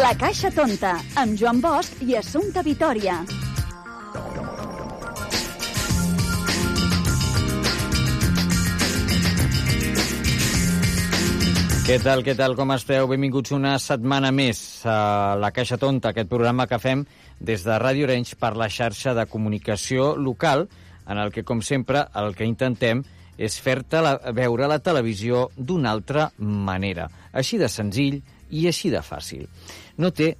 [0.00, 3.18] La Caixa Tonta, amb Joan Bosch i Assumpta Vitoria.
[11.84, 13.10] Què tal, què tal, com esteu?
[13.12, 17.04] Benvinguts una setmana més a La Caixa Tonta, aquest programa que fem
[17.36, 20.70] des de Ràdio Orenys per la xarxa de comunicació local,
[21.12, 23.04] en el que, com sempre, el que intentem
[23.36, 24.00] és fer-te
[24.32, 27.10] veure la televisió d'una altra manera.
[27.36, 29.46] Així de senzill i així de fàcil.
[30.00, 30.34] No té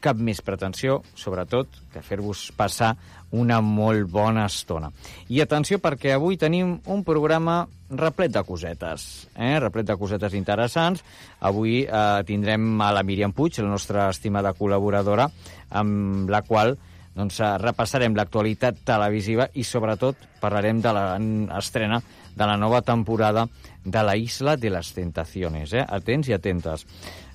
[0.00, 2.94] cap més pretensió, sobretot, que fer-vos passar
[3.36, 4.88] una molt bona estona.
[5.28, 9.58] I atenció, perquè avui tenim un programa replet de cosetes, eh?
[9.60, 11.04] replet de cosetes interessants.
[11.40, 15.28] Avui eh, tindrem a la Míriam Puig, la nostra estimada col·laboradora,
[15.70, 16.76] amb la qual
[17.14, 23.48] doncs, eh, repassarem l'actualitat televisiva i, sobretot, parlarem de l'estrena de la nova temporada
[23.84, 25.74] de la Isla de les Tentaciones.
[25.74, 25.84] Eh?
[25.84, 26.86] Atents i atentes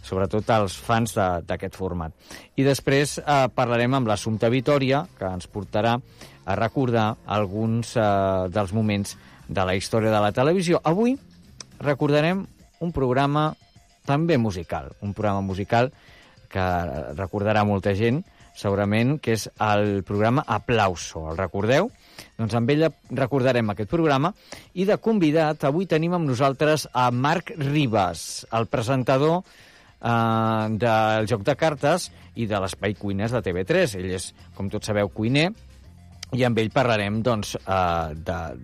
[0.05, 2.13] sobretot als fans d'aquest format.
[2.55, 5.95] I després eh, parlarem amb l'Assumpta Vitoria, que ens portarà
[6.45, 8.05] a recordar alguns eh,
[8.53, 10.81] dels moments de la història de la televisió.
[10.83, 11.17] Avui
[11.81, 12.45] recordarem
[12.81, 13.49] un programa
[14.05, 15.91] també musical, un programa musical
[16.49, 16.65] que
[17.17, 18.21] recordarà molta gent,
[18.55, 21.25] segurament, que és el programa Aplauso.
[21.31, 21.89] El recordeu?
[22.39, 24.31] Doncs amb ella recordarem aquest programa
[24.73, 29.41] i de convidat avui tenim amb nosaltres a Marc Ribas, el presentador
[30.01, 33.97] eh, del joc de cartes i de l'Espai Cuiners de TV3.
[33.99, 35.49] Ell és, com tots sabeu, cuiner,
[36.35, 38.15] i amb ell parlarem doncs, eh,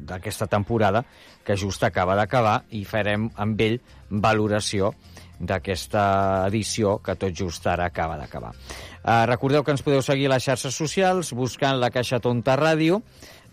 [0.09, 1.03] d'aquesta temporada
[1.45, 3.79] que just acaba d'acabar i farem amb ell
[4.09, 4.93] valoració
[5.41, 8.53] d'aquesta edició que tot just ara acaba d'acabar.
[9.01, 13.01] Eh, recordeu que ens podeu seguir a les xarxes socials buscant la Caixa Tonta Ràdio,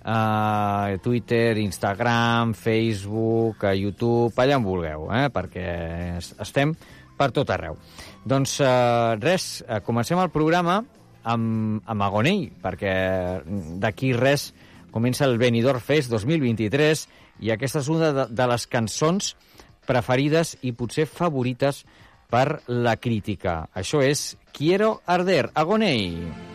[0.04, 6.76] eh, Twitter, Instagram, Facebook, a YouTube, allà on vulgueu, eh, perquè estem
[7.18, 7.76] per tot arreu.
[8.28, 10.80] Doncs eh, res, eh, comencem el programa
[11.28, 12.94] amb, amb Agonell, perquè
[13.82, 14.52] d'aquí res
[14.94, 17.06] comença el Benidorm Fest 2023
[17.44, 19.34] i aquesta és una de, de les cançons
[19.88, 21.84] preferides i potser favorites
[22.28, 23.62] per la crítica.
[23.72, 26.22] Això és Quiero Arder, Agonell.
[26.26, 26.47] Atado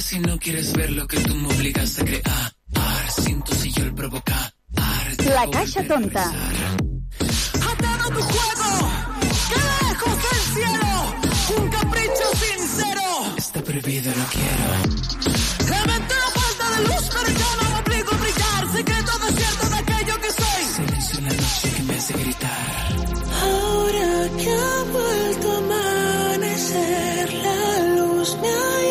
[0.00, 2.52] Si no quieres ver lo que tú me obligaste a crear,
[3.10, 4.52] siento si yo el provocar.
[4.72, 6.24] La Caixa Tonta.
[6.24, 8.90] Atado tu juego,
[9.50, 10.92] que lejos del cielo,
[11.58, 13.36] un capricho sincero.
[13.36, 15.70] Está prohibido, no quiero.
[15.70, 18.72] Lamenté la falta de luz, pero yo no me obligo a brillar.
[18.72, 20.62] Secreto desierto de aquello que soy.
[20.74, 22.96] Silencio en la noche que me hace gritar.
[23.42, 28.89] Ahora que ha vuelto a amanecer, la luz me ayuda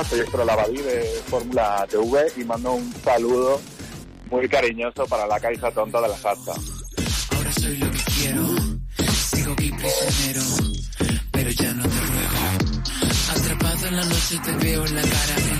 [0.00, 3.60] Soy Héctor Lavadí de Fórmula TV y mando un saludo
[4.30, 6.52] muy cariñoso para la Caixa Tonta de la Salsa.
[7.36, 8.42] Ahora soy lo que quiero,
[9.12, 10.42] sigo aquí prisionero,
[11.30, 13.36] pero ya no te ruego.
[13.36, 15.51] Atrapado en la noche te veo en la cara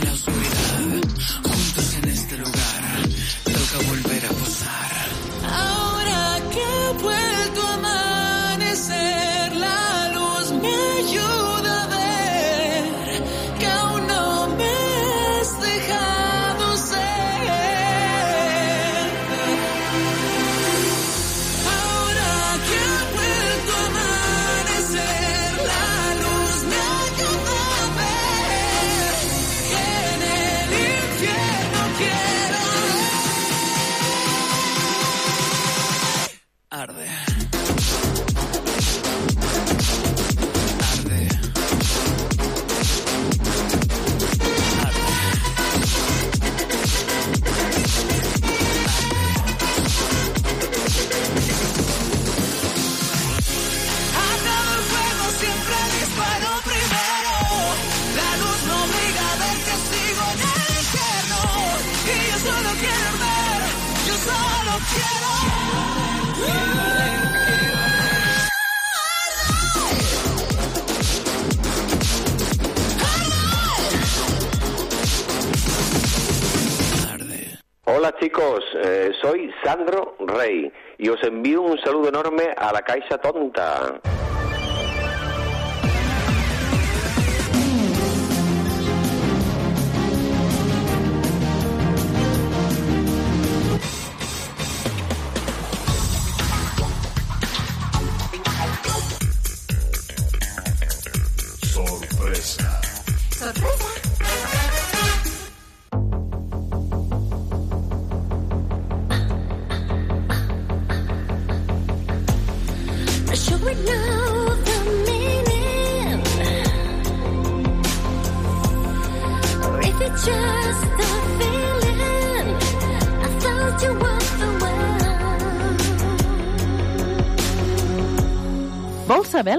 [78.22, 84.00] chicos, eh, soy Sandro Rey y os envío un saludo enorme a la Caixa Tonta.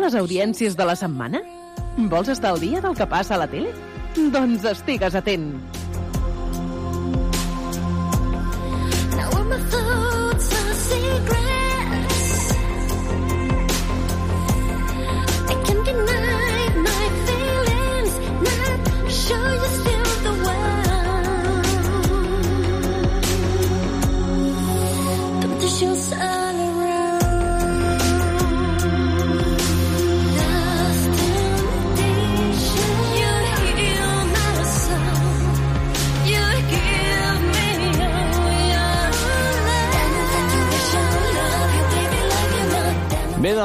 [0.03, 1.39] Les audiències de la setmana?
[2.11, 3.71] Vols estar al dia del que passa a la tele?
[4.33, 5.47] Doncs estigues atent.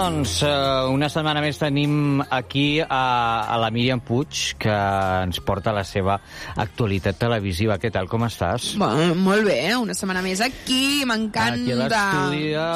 [0.09, 5.73] Doncs, eh, una setmana més tenim aquí a, a la Míriam Puig, que ens porta
[5.77, 6.17] la seva
[6.57, 7.77] actualitat televisiva.
[7.81, 8.71] Què tal, com estàs?
[8.81, 9.77] Bueno, molt bé, eh?
[9.77, 12.03] una setmana més aquí, Aquí a m'encanta.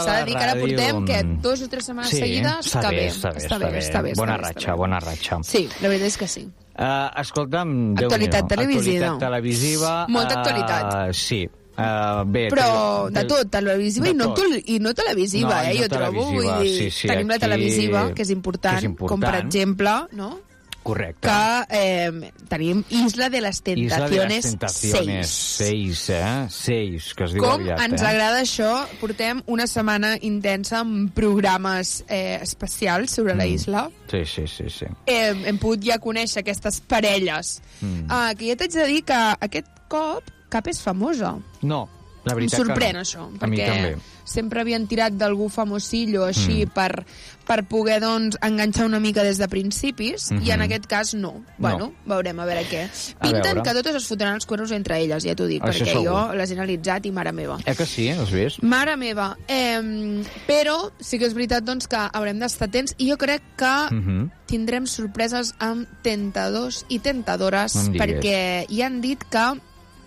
[0.05, 3.00] S'ha de dir que ara portem que dos o tres setmanes seguides està que bé,
[3.02, 3.08] bé.
[3.12, 4.14] està bé, està bé, està bé.
[4.19, 4.78] Bona està bé, ratxa, està bé.
[4.82, 5.40] bona ratxa.
[5.49, 6.44] Sí, la veritat és que sí.
[6.73, 8.55] Uh, escolta'm, Actualitat Déu-n'hi-do.
[8.55, 9.11] televisiva.
[9.12, 9.96] Actualitat televisiva.
[10.08, 11.12] Molta actualitat.
[11.17, 11.43] sí.
[11.72, 14.44] Uh, bé, Però de tot, televisiva de i no, tot.
[14.66, 15.74] i no televisiva, No, eh?
[15.74, 18.84] no jo trobo, vull dir, sí, sí, tenim la aquí- televisiva, que és important, que
[18.84, 19.08] és important.
[19.08, 20.38] com per exemple, no?
[20.82, 21.28] Correcte.
[21.28, 25.98] que eh, tenim Isla de les Tentaciones les Tentaciones 6.
[26.00, 26.46] 6, eh?
[26.50, 28.06] 6, que es diu Com aviat, ens eh?
[28.08, 33.54] agrada això, portem una setmana intensa amb programes eh, especials sobre la Mm.
[33.54, 33.90] isla.
[34.10, 34.86] Sí, sí, sí, sí.
[35.06, 37.60] Hem, hem pogut ja conèixer aquestes parelles.
[37.80, 38.06] Mm.
[38.10, 41.34] Ah, que ja t'haig de dir que aquest cop cap és famosa.
[41.62, 41.88] No,
[42.25, 43.00] la Em veritat sorprèn que no.
[43.02, 43.96] això, A mi perquè també.
[44.25, 46.70] sempre havien tirat d'algú famosillo així Mm.
[46.70, 47.04] per,
[47.44, 50.62] per poder doncs, enganxar una mica des de principis i en Mhm.
[50.62, 51.43] aquest cas no.
[51.58, 52.84] Bueno, veurem a veure què.
[53.20, 53.62] Pinten veure.
[53.64, 56.04] que totes es fotran els cuernos entre elles, ja t'ho dic, Això perquè segur.
[56.04, 57.58] jo les he analitzat i mare meva.
[57.66, 58.62] Eh que sí, has vist?
[58.62, 63.16] Mare meva, eh, però sí que és veritat doncs, que haurem d'estar atents i jo
[63.19, 64.31] crec que Mhm.
[64.46, 69.58] tindrem sorpreses amb tentadors i tentadores No em perquè hi han dit que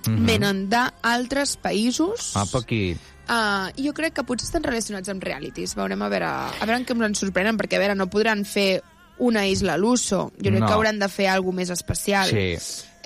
[0.07, 0.25] Mhm.
[0.25, 2.95] venen d'altres països Apa, aquí.
[3.27, 5.73] Uh, jo crec que potser estan relacionats amb realities.
[5.75, 8.83] Veurem a veure, a veure en què ens sorprenen, perquè a veure, no podran fer
[9.17, 10.31] una isla l'uso.
[10.37, 10.67] Jo crec No.
[10.67, 12.29] que hauran de fer alguna més especial.
[12.29, 12.57] Sí.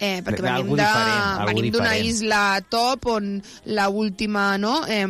[0.01, 5.05] Eh, perquè venim de- venim d'una isla top on la última no, eh,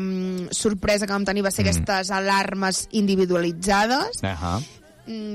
[0.51, 1.67] sorpresa que vam tenir va ser Mm.
[1.69, 4.21] aquestes alarmes individualitzades.
[4.23, 4.59] Ahà.
[4.59, 4.63] Mm,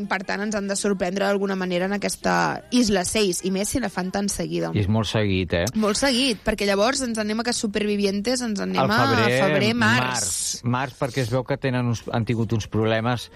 [0.08, 2.34] per tant, ens han de sorprendre d'alguna manera en aquesta
[2.74, 4.70] isla 6, i més si la fan tan seguida.
[4.74, 5.64] I és molt seguit, eh?
[5.80, 10.04] Molt seguit, perquè llavors ens anem a que Supervivientes ens anem febrer, a febrer, març.
[10.04, 10.30] març.
[10.76, 13.28] Març, perquè es veu que tenen uns, han tingut uns problemes,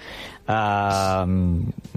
[0.49, 1.27] uh,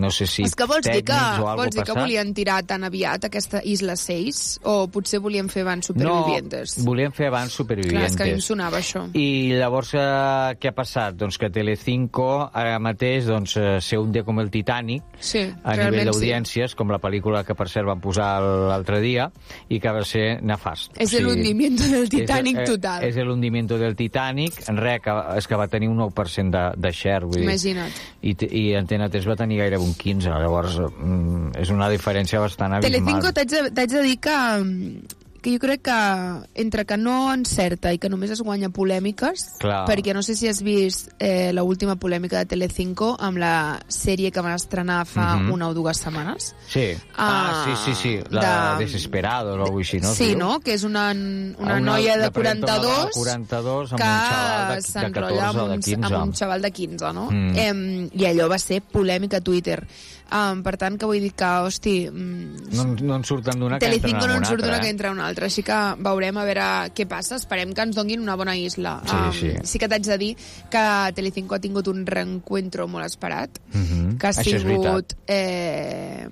[0.02, 2.84] no sé si és que vols dir que, o vols dir que volien tirar tan
[2.88, 4.42] aviat aquesta Isla 6?
[4.68, 6.78] O potser volien fer abans Supervivientes?
[6.80, 8.12] No, volien fer abans Clar, Supervivientes.
[8.12, 9.04] és que a mi em sonava això.
[9.18, 9.28] I
[9.60, 11.16] llavors eh, què ha passat?
[11.20, 16.02] Doncs que Telecinco ara mateix doncs, eh, se hunde com el Titanic Sí, a nivell
[16.02, 16.06] sí.
[16.12, 19.30] d'audiències, com la pel·lícula que per cert van posar l'altre dia
[19.70, 20.96] i que va ser nefast.
[21.02, 23.04] És el hundimiento del Titanic és, total.
[23.06, 24.58] És el hundimiento del Titanic.
[24.72, 27.26] En res, que, és que va tenir un 9% de, de share.
[27.26, 27.46] Vull dir.
[27.46, 28.00] Imagina't.
[28.22, 30.30] I, t- I Antena 3 va tenir gairebé un 15.
[30.30, 33.02] Llavors, mm, és una diferència bastant abismal.
[33.02, 34.38] Telecinco t'haig de, de dir que,
[35.42, 35.92] que jo crec que
[36.62, 39.88] entre que no encerta i que només es guanya polèmiques, Clar.
[39.90, 44.42] perquè no sé si has vist eh, l'última polèmica de Telecinco amb la sèrie que
[44.42, 45.52] van estrenar fa Mhm.
[45.52, 46.56] una o dues setmanes.
[46.68, 46.94] Sí.
[47.18, 48.20] Ah, Ah, sí, sí, sí.
[48.30, 50.14] La de- Desesperado o alguna així, no?
[50.14, 50.60] sí, no?
[50.60, 54.82] Que és una, una, Una- noia de de 42, 42 42 amb que de- de
[54.82, 56.06] s'enrotlla 14 amb, o de un, 15.
[56.14, 57.30] amb un xaval de 15, no?
[57.32, 57.58] Mm.
[57.58, 59.88] Em, I allò va ser polèmica a Twitter.
[60.32, 63.90] Um, per tant, que vull dir que, hosti, mm, No, no en surten d'una que
[63.92, 66.38] entren no en en surt una d'una que entra en una altra, així que veurem
[66.38, 67.36] a veure què passa.
[67.36, 69.02] Esperem que ens donguin una bona isla.
[69.06, 69.52] Sí, sí.
[69.64, 70.32] sí que t'haig de dir
[70.72, 70.86] que
[71.16, 74.18] Telecinco ha tingut un reencuentro molt esperat, Mhm.
[74.18, 76.30] que ha Això sigut eh,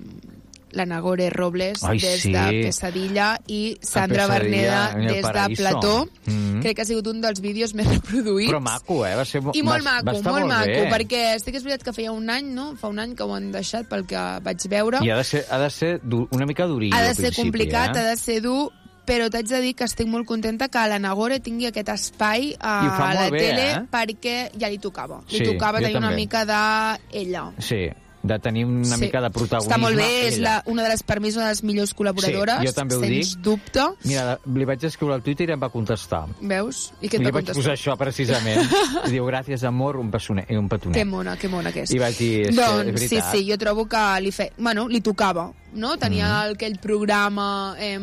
[0.72, 2.32] la Nagore Robles Ai, des sí.
[2.32, 5.56] de Pesadilla i Sandra Berneda des de.
[5.56, 6.08] Plató.
[6.26, 6.60] Mhm.
[6.60, 8.50] Crec que ha sigut un dels vídeos més reproduïts.
[8.52, 9.14] Però maco, eh?
[9.16, 10.90] Va ser, I molt va, maco, va molt, molt maco, bé.
[10.90, 12.74] perquè que és veritat que feia un any, no?
[12.76, 15.00] Fa un any que ho han deixat pel que vaig veure.
[15.02, 17.96] I ha de ser, ha de ser du- una mica durillo ha de ser complicat,
[17.96, 17.98] eh?
[18.00, 18.70] ha de ser dur,
[19.06, 22.74] però t'haig de dir que estic molt contenta que la Nagore tingui aquest espai a
[22.96, 23.80] fa la bé, tele eh?
[23.90, 25.22] perquè ja li tocava.
[25.30, 26.20] Li Sí, tocava tenir una també.
[26.22, 27.50] mica d'ella.
[27.58, 27.88] Sí,
[28.22, 29.00] de tenir una Sí.
[29.00, 29.72] mica de protagonisme.
[29.74, 32.60] Està molt bé, és la, una de les, per mi, una de les millors col·laboradores,
[32.60, 33.38] Sí, jo també ho sens dic.
[33.42, 33.80] dubte.
[34.04, 36.26] Mira, li vaig escriure al Twitter i em va contestar.
[36.40, 36.92] Veus?
[37.00, 37.56] I què et Li va vaig contestar?
[37.62, 38.60] posar això, precisament.
[39.06, 40.96] I diu, gràcies, amor, un, pessoner, un petonet.
[40.98, 41.90] Que mona, que mona que és.
[41.90, 43.32] I vaig dir, és que és doncs, sí, veritat.
[43.32, 44.52] sí, jo trobo que li, fe...
[44.58, 45.96] bueno, li tocava, no?
[45.98, 46.52] Tenia Mhm.
[46.56, 47.98] aquell programa eh,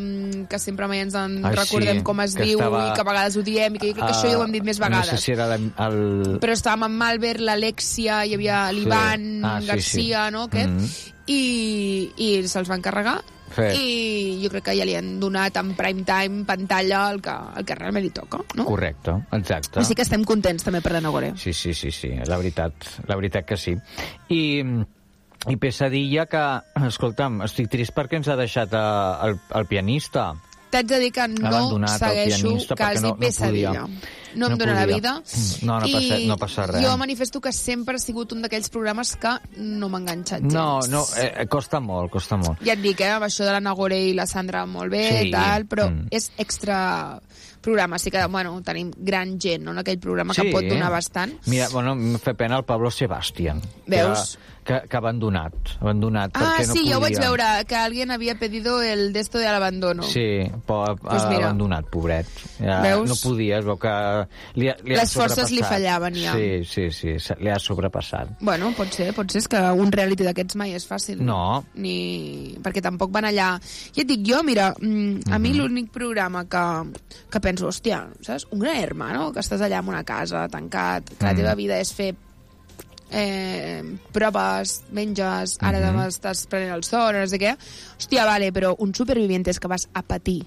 [0.48, 3.04] que sempre mai ens en Ai, recordem sí, com es diu estava- i que a
[3.04, 5.12] vegades ho diem i que jo crec que això ja ho hem dit més vegades.
[5.12, 6.38] No sé si era el...
[6.40, 10.32] Però estàvem amb Malver, l'Alexia, hi havia l'Ivan Ah, sí, Garcia, sí.
[10.32, 10.68] no, aquest?
[10.68, 11.14] Mhm.
[11.28, 13.20] I, i se'ls van carregar
[13.54, 13.62] Sí.
[13.80, 17.64] i jo crec que ja li han donat en prime time, pantalla, el que, el
[17.64, 18.64] que realment li toca, no?
[18.68, 19.80] Correcte, exacte.
[19.80, 21.32] Així que estem contents també per la Nagore.
[21.36, 22.72] Sí, sí, sí, sí, la veritat,
[23.08, 23.74] la veritat que sí.
[24.28, 24.62] I,
[25.46, 26.42] i Pesadilla que,
[26.88, 30.32] escolta'm, estic trist perquè ens ha deixat eh, el, el pianista.
[30.68, 33.70] T'haig de dir que no segueixo quasi no- no pesadilla.
[33.70, 34.00] podia.
[34.36, 35.22] No em No dóna la vida.
[35.62, 36.82] No, no passa- no passa res.
[36.84, 40.52] Jo manifesto que sempre ha sigut un d'aquells programes que no m'ha enganxat gens.
[40.52, 42.60] No, no, eh, costa molt, costa molt.
[42.60, 45.28] Ja et dic, eh, amb això de la Nagore i la Sandra molt bé Sí.
[45.28, 46.08] i tal, però Mm.
[46.10, 47.18] és extra
[47.62, 47.98] programa.
[47.98, 50.50] Sí que, bueno, tenim gran gent no, en aquell programa que Sí.
[50.52, 51.32] pot donar bastant.
[51.46, 53.62] Mira, bueno, em fa pena el Pablo Sebastián.
[53.86, 54.36] Veus?
[54.36, 56.90] Que, que, que ha abandonat, abandonat Ah, perquè no sí, podia.
[56.92, 60.02] ja ho vaig veure, que alguien havia pedido el d'esto de l'abandono.
[60.04, 61.46] Sí, però ha, Pues mira.
[61.46, 62.26] abandonat, pobret.
[62.60, 63.08] Ja, Veus?
[63.08, 63.94] No podia, es veu que
[64.60, 66.34] li, li Les forces li fallaven, ja.
[66.36, 68.36] Sí, sí, sí, li ha sobrepassat.
[68.44, 71.22] Bueno, pot ser, pot ser, és que un reality d'aquests mai és fàcil.
[71.24, 71.64] No.
[71.74, 72.58] Ni...
[72.62, 73.54] Perquè tampoc van allà...
[73.96, 75.56] Ja et dic, jo, mira, mm, a mi Mhm.
[75.58, 76.92] l'únic programa que,
[77.30, 78.46] que penso, hòstia, saps?
[78.52, 81.36] Un gran hermano, que estàs allà en una casa, tancat, que la Mm.
[81.36, 82.14] teva vida és fer
[83.10, 85.86] eh, proves, menges, ara Mhm.
[85.86, 87.56] demà estàs prenent el sol, no sé què.
[87.98, 90.44] Hòstia, vale, però un supervivientes que vas a patir.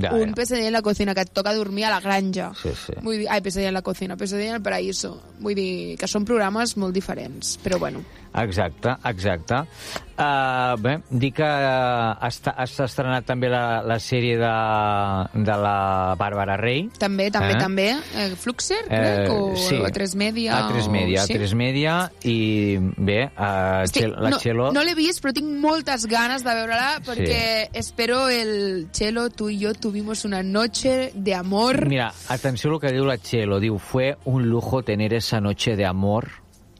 [0.00, 0.34] Ja, un ja.
[0.34, 2.52] pesadilla en la cocina que et toca dormir a la granja.
[2.62, 2.92] Sí, sí.
[3.02, 5.20] Vull dir, ai, pesadilla en la cocina, pesadilla en el paraíso.
[5.40, 8.02] Vull dir que són programes molt diferents, però bueno.
[8.34, 9.64] Exacte, exacte.
[10.18, 14.48] Uh, bé, dir que uh, està, s'ha estrenat també la, la sèrie de,
[15.46, 16.88] de la Bàrbara Rey.
[16.98, 17.58] També, també, Eh?
[17.60, 17.86] també.
[18.18, 20.56] Eh, Fluxer, crec, o a 3 Media.
[20.58, 21.34] A 3 o- Media, sí?
[21.34, 21.94] a 3 Media,
[22.26, 24.72] i bé, uh, Estic, la no, Txelo...
[24.74, 29.58] no l'he vist, però tinc moltes ganes de veure-la perquè espero el Chelo, tu y
[29.60, 31.86] yo tuvimos una noche de amor.
[31.86, 33.60] Mira, atenció al que diu la Txelo.
[33.62, 36.26] Diu, fue un lujo tener esa noche de amor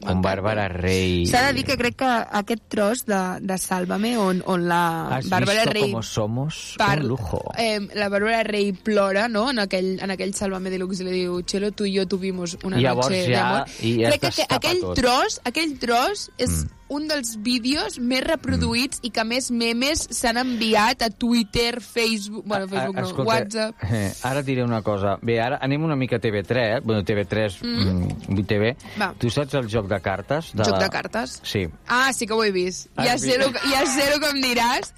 [0.05, 1.25] con Bárbara Rey.
[1.27, 5.29] S'ha de dir que crec que aquest tros de, de Sálvame, on, on la ¿Has
[5.29, 5.81] Bàrbara visto Rey...
[5.83, 6.75] cómo somos?
[6.77, 7.43] par- Un lujo.
[7.57, 11.41] Eh, la Bàrbara Rey plora, no?, en aquell, en aquell Sálvame Deluxe, i li diu,
[11.43, 13.67] Chelo, tu y yo tuvimos una I llavors noche de ja- amor.
[13.81, 14.95] i ja Crec que destapa aquell tot.
[14.95, 16.69] tros, aquell tros és Mm.
[16.89, 22.43] Un dels vídeos més reproduïts i que més memes s'han enviat a Twitter, Facebook...
[22.45, 23.83] Bueno, Facebook Ah, no, escolta, WhatsApp...
[23.89, 25.17] Eh, ara diré una cosa.
[25.21, 28.07] Bé, ara anem una mica a TV3, bueno, TV3, Mm.
[28.33, 28.45] mm.
[28.49, 28.75] TV.
[28.99, 29.13] Va.
[29.19, 30.51] Tu saps el joc de cartes?
[30.53, 31.39] De Joc la- de cartes?
[31.43, 31.67] Sí.
[31.87, 32.87] Ah, sí que ho he vist.
[32.95, 33.25] Has Ja vist?
[33.25, 34.93] sé, el, ja sé el que em diràs.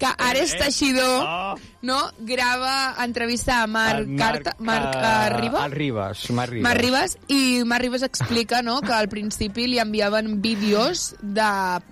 [0.00, 1.54] Que Ares Teixidor Oh.
[1.82, 5.66] no, grava entrevista a Marc, El Carta, Marc eh, uh, Riba.
[5.66, 6.62] El Ribas, Marc Ribas.
[6.70, 11.50] Marc Ribas, i Marc Ribas explica no, que al principi li enviaven vídeos de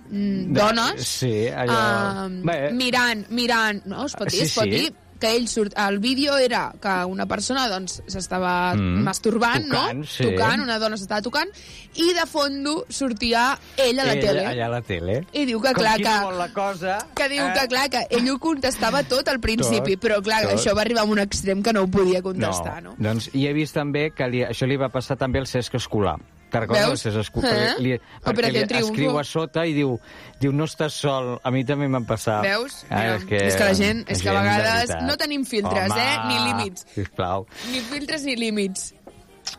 [0.09, 2.25] mm, dones Sí, allò...
[2.25, 4.75] um, Bé, mirant, mirant, no, es pot dir, Sí, es pot sí.
[4.79, 9.05] dir que ell surt, el vídeo era que una persona doncs s'estava Mm.
[9.05, 10.03] masturbant, Tocant, no?
[10.03, 10.25] sí.
[10.25, 11.47] Tocant, una dona s'estava tocant,
[11.95, 13.45] i de fondo sortia
[13.79, 14.43] ell a la ell, tele.
[14.49, 15.15] Allà a la tele.
[15.31, 16.17] I diu que Com clar que...
[16.25, 16.97] no la cosa...
[17.15, 17.53] Que diu eh?
[17.55, 20.57] que clar, que ell ho contestava tot al principi, Tot, però clar, tot.
[20.57, 22.97] això va arribar a un extrem que no ho podia contestar, no?
[22.99, 26.17] Doncs i he vist també que li, això li va passar també al Cesc Escolar.
[26.53, 27.01] Te'n recordes?
[27.01, 27.51] Cesc Escolar?
[27.57, 27.69] Eh?
[27.81, 27.93] Li,
[28.23, 29.95] perquè li escriu a sota i diu,
[30.39, 32.43] diu no estàs sol, a mi també m'han passat.
[32.45, 32.83] Veus?
[32.93, 36.01] Ah, és, que, és que la gent- és que a vegades no tenim filtres, Home,
[36.01, 36.17] eh?
[36.29, 36.85] Ni límits.
[36.93, 37.47] Sisplau.
[37.71, 38.91] Ni filtres ni límits.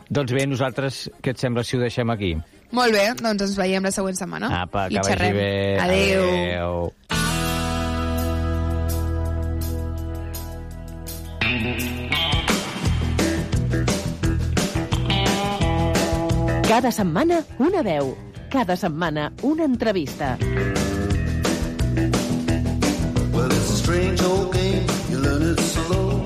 [0.09, 2.33] Doncs bé, nosaltres, què et sembla si ho deixem aquí?
[2.75, 4.49] Molt bé, doncs ens veiem la següent setmana.
[4.63, 5.35] Apa, que I vagi xerrem.
[5.35, 5.77] bé.
[5.83, 6.23] Adéu.
[6.31, 6.91] Adéu.
[16.67, 18.15] Cada setmana una veu.
[18.49, 20.35] Cada setmana una entrevista.
[23.31, 24.81] Well, it's a strange old game.
[25.11, 26.25] You learn it slow.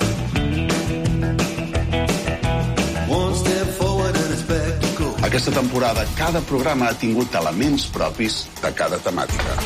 [3.11, 5.11] One step forward and it's back to go.
[5.27, 9.59] Aquesta temporada cada programa ha tingut elements propis de cada temàtica.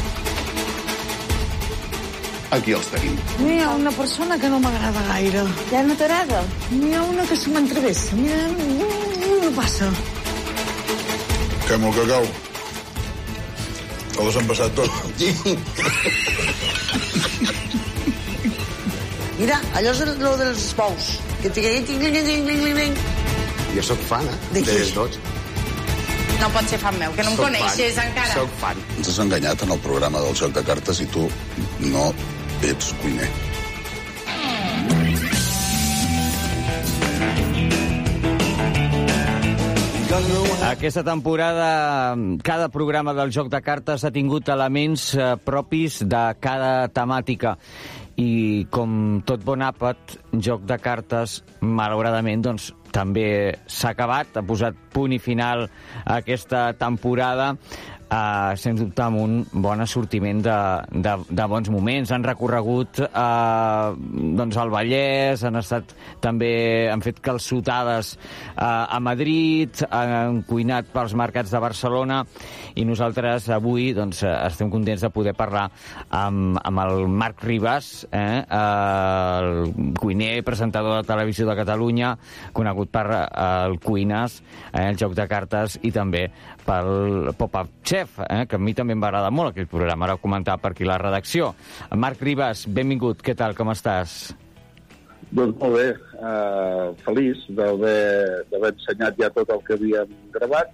[2.50, 3.14] Aquí els tenim.
[3.46, 5.46] N'hi ha una persona que no m'agrada gaire.
[5.70, 6.42] Ja no t'agrada?
[6.74, 8.18] N'hi ha una que se m'entrevessa.
[8.18, 8.90] Mira, no,
[9.38, 9.94] no passa.
[11.68, 12.26] Fem el cacau.
[14.14, 14.92] Te l'has empassat tot.
[19.40, 21.08] Mira, allò és el dels bous.
[21.42, 22.90] Que tingui, tingui, tingui, tingui, tingui.
[23.74, 24.36] Jo sóc fan, eh?
[24.54, 24.76] De qui?
[24.96, 25.18] Tots.
[26.44, 28.08] No pot ser fan meu, que no em Soc coneixes fan.
[28.12, 28.34] encara.
[28.36, 28.80] Soc fan.
[29.00, 31.26] Ens has enganyat en el programa del joc de cartes i tu
[31.88, 32.10] no
[32.68, 33.30] ets cuiner.
[40.74, 46.88] Aquesta temporada, cada programa del Joc de Cartes ha tingut elements eh, propis de cada
[46.90, 47.52] temàtica.
[48.18, 54.78] I com tot bon àpat, Joc de Cartes, malauradament, doncs, també s'ha acabat, ha posat
[54.94, 57.52] punt i final a aquesta temporada,
[58.14, 60.58] eh, sens dubte amb un bon assortiment de,
[61.06, 62.12] de, de bons moments.
[62.14, 63.90] Han recorregut eh,
[64.40, 66.54] doncs el Vallès, han estat també
[66.92, 72.24] han fet calçotades eh, a Madrid, han cuinat pels mercats de Barcelona
[72.80, 75.68] i nosaltres avui doncs, estem contents de poder parlar
[76.14, 82.14] amb, amb el Marc Ribas, eh, el cuiner presentador de Televisió de Catalunya,
[82.54, 83.24] conegut per eh,
[83.68, 84.40] el Cuines,
[84.72, 86.28] eh, el joc de cartes i també
[86.66, 90.18] pel Pop-Up Chef, eh, que a mi també em va agradar molt aquell programa, ara
[90.18, 91.54] ho comentava per aquí la redacció.
[91.96, 94.34] Marc Ribas, benvingut, què tal, com estàs?
[95.34, 95.88] Doncs molt bé,
[96.22, 100.74] uh, feliç d'haver ensenyat ja tot el que havíem gravat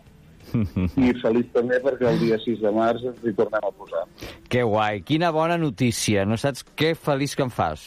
[1.05, 4.03] i feliç també perquè el dia 6 de març ens hi tornem a posar.
[4.51, 7.85] Que guai, quina bona notícia, no saps què feliç que em fas?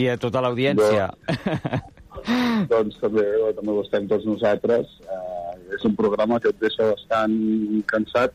[0.00, 1.10] I a tota l'audiència.
[2.72, 3.26] doncs també,
[3.58, 4.96] també ho estem tots nosaltres.
[5.04, 5.39] Uh,
[5.76, 7.34] és un programa que et deixa bastant
[7.86, 8.32] cansat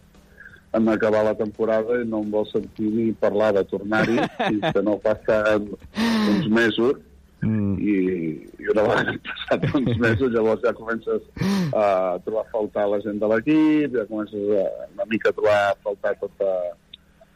[0.76, 4.17] en acabar la temporada i no em vol sentir ni parlar de tornar-hi
[4.48, 5.69] fins que no passen
[6.32, 6.98] uns mesos
[7.41, 7.76] mm.
[7.80, 7.95] i,
[8.60, 11.21] i una vegada han passat uns mesos llavors ja comences
[11.74, 15.60] a trobar a faltar la gent de l'equip, ja comences a, una mica a trobar
[15.69, 16.52] a faltar tota,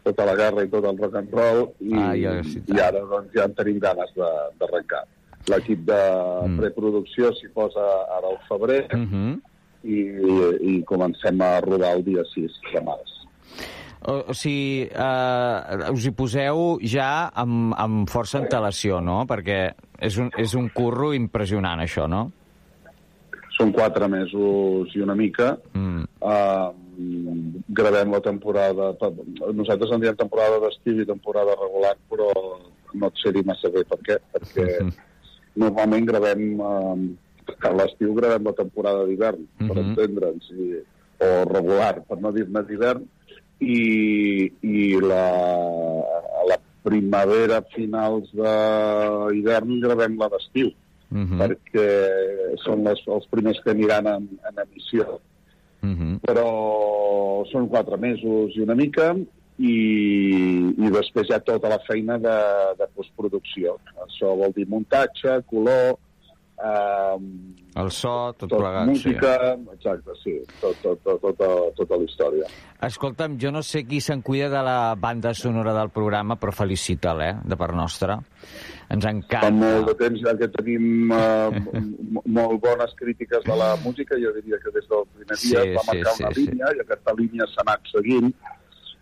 [0.04, 3.00] tota la guerra i tot el rock and roll i, Ah, ja, sí, i ara
[3.08, 5.06] doncs, ja en tenim ganes de- d'arrencar.
[5.50, 5.98] L'equip de
[6.46, 6.58] Mm.
[6.60, 7.84] preproducció s'hi posa
[8.18, 9.40] ara al febrer Uh -huh.
[9.84, 10.02] I,
[10.72, 13.16] i comencem a rodar el dia 6 de març.
[14.00, 19.26] O, o sigui, eh, us hi poseu ja amb, amb força antelació, no?
[19.28, 19.60] Perquè
[20.08, 22.30] és un, és un curro impressionant, això, no?
[23.58, 25.52] Són quatre mesos i una mica.
[25.76, 26.06] Mm.
[26.24, 28.94] Uh, gravem la temporada...
[29.52, 32.32] Nosaltres en diem temporada d'estiu i temporada regular, però
[32.96, 34.70] no et sé dir massa bé per què, perquè
[35.66, 36.46] normalment gravem...
[36.56, 37.29] Uh,
[37.62, 39.90] a l'estiu gravem la temporada d'hivern, per Mhm.
[39.90, 40.52] entendre'ns,
[41.20, 43.04] o regular, per no dir-ne d'hivern,
[43.60, 45.26] i, i la,
[46.42, 50.72] a la primavera, finals d'hivern, gravem la d'estiu,
[51.10, 51.40] Mm -hmm.
[51.42, 51.88] perquè
[52.64, 55.20] són les, els primers que aniran en, en emissió.
[55.82, 56.20] Mm -hmm.
[56.22, 59.16] Però són quatre mesos i una mica,
[59.58, 59.76] i,
[60.78, 62.38] i després hi ha tota la feina de,
[62.78, 63.78] de postproducció.
[64.06, 65.98] Això vol dir muntatge, color,
[66.64, 67.18] eh,
[67.80, 68.88] El so, tot, tot plegat.
[68.90, 69.34] música,
[69.74, 72.48] exacte, sí, tot, tot, tot, tota, tota la història.
[72.50, 72.56] Sí.
[72.88, 77.22] Escolta'm, jo no sé qui se'n cuida de la banda sonora del programa, però felicita'l,
[77.22, 78.18] eh, de part nostra.
[78.90, 79.52] Ens Fa encanta.
[79.52, 81.62] molt de temps ja que tenim eh,
[82.26, 85.76] molt bones crítiques de la música, jo diria que des del primer dia Sí, es
[85.78, 86.46] va sí, marcar sí, una sí.
[86.48, 88.34] línia i aquesta línia s'ha anat seguint.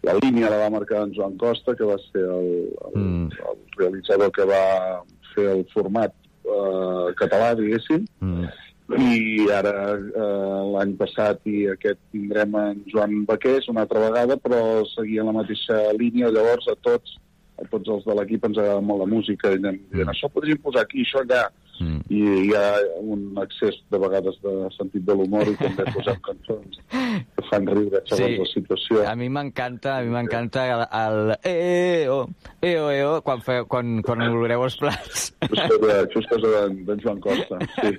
[0.03, 2.51] La línia la va marcar en Joan Costa, que va ser el,
[2.93, 3.31] el, Mm.
[3.31, 6.13] el realitzador que va fer el format
[6.47, 8.47] eh, català, diguéssim, Mm.
[8.87, 14.85] i ara eh, l'any passat i aquest tindrem en Joan Baqués una altra vegada, però
[14.95, 17.17] seguia la mateixa línia, llavors a tots
[17.57, 20.59] a tots els de l'equip ens agrada molt la música i anem dient, això podríem
[20.63, 21.99] posar aquí, això allà Mm.
[22.09, 22.71] i hi ha
[23.05, 28.01] un excés de vegades de sentit de l'humor i també posem cançons que fan riure
[28.09, 28.39] segons Sí.
[28.39, 32.17] la situació A mi m'encanta, a mi m'encanta el, el eo,
[32.65, 35.27] eo, eo, quan, fe, quan, quan oloreu els plats.
[35.45, 37.93] això, és de, és cosa d'en d'en Joan Costa sí.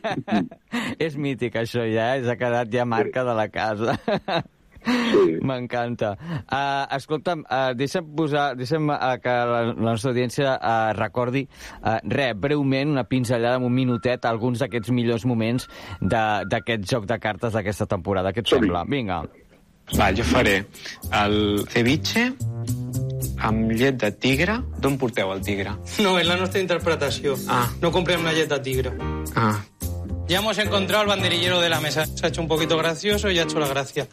[1.06, 2.24] és mític, això ja, eh?
[2.26, 3.94] s'ha quedat ja marca de la casa.
[4.84, 5.38] Sí.
[5.42, 6.12] M'encanta.
[6.44, 11.42] Uh, escolta'm, uh, deixa'm, posar, deixa'm uh, que la, la nostra audiència uh, recordi
[11.82, 15.68] uh, re, breument, una pinzellada en un minutet, alguns d'aquests millors moments
[16.00, 18.32] de- d'aquest joc de cartes d'aquesta temporada.
[18.32, 18.84] Què et sembla?
[18.88, 19.22] Vinga.
[19.96, 20.58] Va, jo faré
[21.16, 22.26] el ceviche,
[23.40, 24.58] amb llet de tigre.
[24.84, 25.72] D'on porteu el tigre?
[26.04, 27.38] No, es la nuestra interpretación.
[27.48, 27.66] Ah.
[27.80, 28.92] No compré una galleta tigre.
[29.34, 29.56] Ah.
[30.28, 32.04] Ya hemos encontrado al banderillero de la mesa.
[32.04, 34.06] Se ha hecho un poquito gracioso y ha hecho la gracia.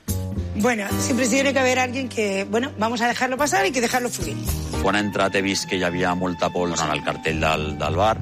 [0.55, 4.09] Bueno, siempre tiene que haber alguien que, bueno, vamos a dejarlo pasar y que dejarlo
[4.09, 4.37] fluir.
[4.81, 7.95] Quan he entrat he vist que hi havia molta pols en el cartell del, del
[7.99, 8.17] bar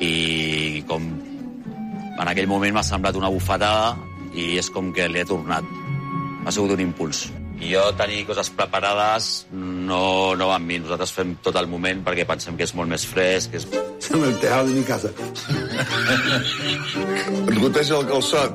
[0.00, 1.02] i com
[2.20, 3.96] en aquell moment m'ha semblat una bufetada
[4.32, 5.64] i és com que li he tornat.
[6.46, 7.18] Ha sigut un impuls.
[7.60, 10.78] I jo tenir coses preparades no, no va amb mi.
[10.80, 13.50] Nosaltres fem tot el moment perquè pensem que és molt més fresc.
[13.52, 13.66] Que és...
[14.10, 15.10] En el tejado de mi casa.
[17.50, 18.52] Et goteja el calçot.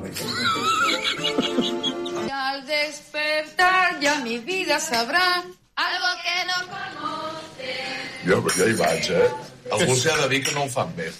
[2.66, 5.44] Al despertar ya mi vida sabrá
[5.76, 7.70] algo que no conoce.
[8.26, 9.30] Jo, jo hi vaig, eh?
[9.70, 11.12] Algú s'ha de dir que no ho fan bé.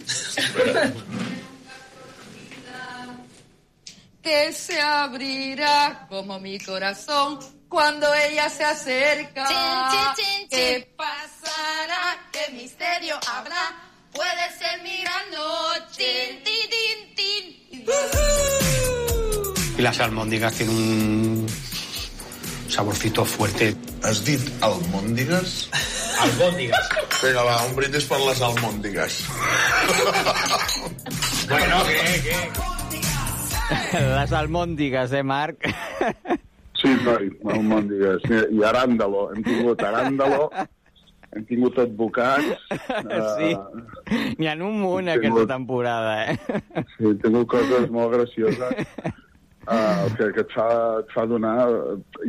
[4.23, 9.47] Que se abrirá como mi corazón cuando ella se acerca.
[10.51, 12.19] ¿Qué pasará?
[12.33, 13.65] ¿Qué misterio habrá?
[14.13, 15.43] Puede ser mirando.
[15.97, 17.87] Tin, tin, tin, tin.
[19.79, 21.36] Y las almóndigas tienen un
[22.71, 23.75] saborcito fuerte.
[24.05, 25.69] Has dit almòndigues?
[26.23, 26.89] Albóndigas.
[27.23, 29.19] Vinga, va, un brindis per les almòndigues.
[31.49, 32.39] Bueno, ¿qué, qué?
[34.17, 35.67] Les almòndigues, eh, Marc?
[36.77, 38.25] Sí, noi, almòndigues.
[38.53, 39.29] I aràndalo.
[39.35, 40.51] Hem tingut aràndalo,
[41.35, 42.51] hem tingut advocats...
[43.37, 43.51] Sí.
[43.53, 46.37] eh, N'hi ha un munt aquesta temporada, eh?
[46.97, 48.87] Sí, he tingut coses molt gracioses
[49.67, 50.69] uh, que, que et, fa,
[51.03, 51.57] et fa donar...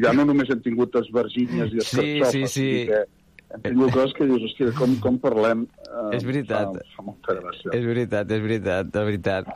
[0.04, 1.86] Ja no només hem tingut esvergínies i Sí,
[2.20, 2.68] escarxofes, sí, sí.
[2.72, 3.04] dir que
[3.48, 5.62] hem tingut coses que dius, hòstia, com, com parlem?
[5.88, 6.74] Uh, És veritat.
[6.76, 7.72] Fa, fa molta gràcia.
[7.78, 9.48] És veritat, és veritat, de veritat.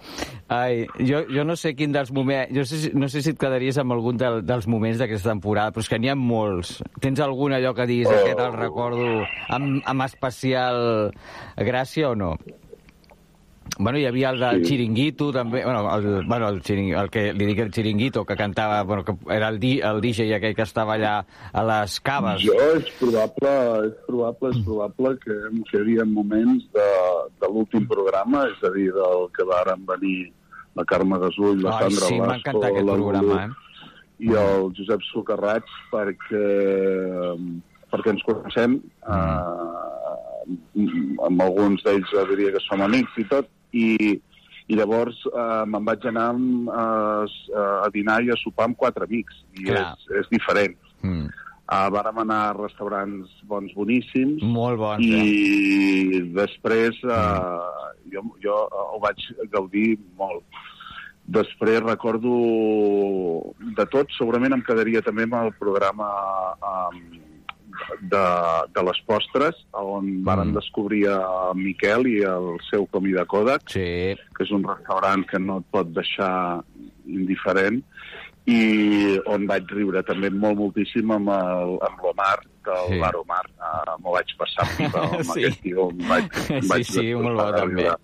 [0.52, 2.54] Ai, jo, jo no sé quin dels moments...
[2.56, 5.84] Jo sé, no sé si et quedaries amb algun del, dels moments d'aquesta temporada, però
[5.84, 6.78] és que n'hi ha molts.
[7.04, 8.15] Tens algun allò que diguis, Oh.
[8.15, 9.12] aquest el recordo
[9.52, 11.12] amb, amb especial
[11.60, 12.34] gràcia o no?
[13.77, 14.71] Bueno, hi havia el del Sí.
[14.71, 18.84] Chiringuito, també, bueno, el, bueno, el, chiring, el que li dic el Chiringuito, que cantava,
[18.84, 22.43] bueno, que era el, di, el DJ aquell que estava allà a les caves.
[22.43, 23.53] Jo és probable,
[23.88, 25.38] és probable, és probable que,
[25.69, 26.89] que hi havia moments de,
[27.41, 30.31] de l'últim programa, és a dir, del que varen venir
[30.75, 33.49] la Carme Gasull, la Ai, Sandra sí, Blasco, aquest la programa, eh?
[34.21, 36.43] i el Josep Socarrats perquè,
[37.89, 39.81] perquè ens coneixem, eh,
[41.25, 44.15] amb alguns d'ells diria que som amics i tot, i,
[44.67, 49.07] i llavors eh, me'n vaig anar amb, eh, a dinar i a sopar amb quatre
[49.10, 49.93] amics, i Clar.
[49.93, 50.77] és, és diferent.
[51.01, 51.29] Mm.
[51.71, 54.41] Uh, vàrem anar a restaurants bons, boníssims.
[54.43, 56.23] Molt bons, I eh?
[56.36, 60.43] després uh, jo, jo ho vaig gaudir molt.
[61.31, 62.34] Després recordo
[63.77, 66.10] de tot, segurament em quedaria també amb el programa
[66.60, 67.20] um,
[68.01, 68.23] de,
[68.75, 70.23] de les postres, on mm.
[70.27, 74.15] varen descobrir a Miquel i el seu comí de Kodak, sí.
[74.36, 76.62] que és un restaurant que no et pot deixar
[77.07, 77.81] indiferent,
[78.49, 82.99] i on vaig riure també molt moltíssim amb el- amb l'Omar del Sí.
[83.01, 83.43] Bar Omar.
[83.57, 85.43] Uh, M'ho vaig passar pipa amb Sí.
[85.45, 85.89] aquest tio.
[86.10, 87.84] Vaig, em Sí, vaig sí, molt bo, també.
[87.84, 87.97] riure.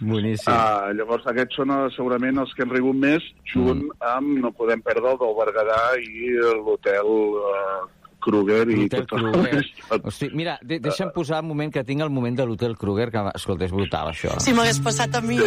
[0.00, 0.52] Boníssim.
[0.52, 3.92] Uh, llavors, aquests són eh, segurament els que hem rigut més, junt Mm.
[4.12, 7.08] amb, no podem perdre, el del Berguedà i l'hotel
[7.40, 7.86] uh,
[8.26, 8.64] Kruger.
[8.74, 9.62] i tot Kruger.
[10.02, 13.22] Hosti, mira, de deixa'm posar un moment que tinc el moment de l'Hotel Kruger, que,
[13.38, 14.34] escolta, és brutal, això.
[14.42, 15.38] Si m'hagués passat a mi...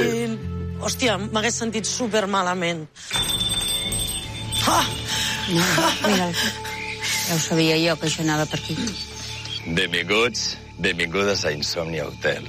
[0.79, 2.85] Hòstia, m'hagués sentit super malament.
[4.69, 4.85] Ah!
[5.49, 8.77] Mira, ja ho sabia jo, que això anava per aquí.
[9.75, 10.45] Benvinguts,
[10.79, 12.47] benvingudes a Insomnia Hotel.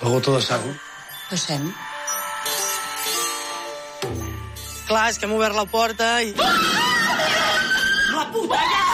[0.00, 0.72] Luego todo saco.
[1.30, 1.74] Ho sent?
[4.88, 6.32] Clar, és que hem obert la porta i...
[6.38, 8.84] La puta ja!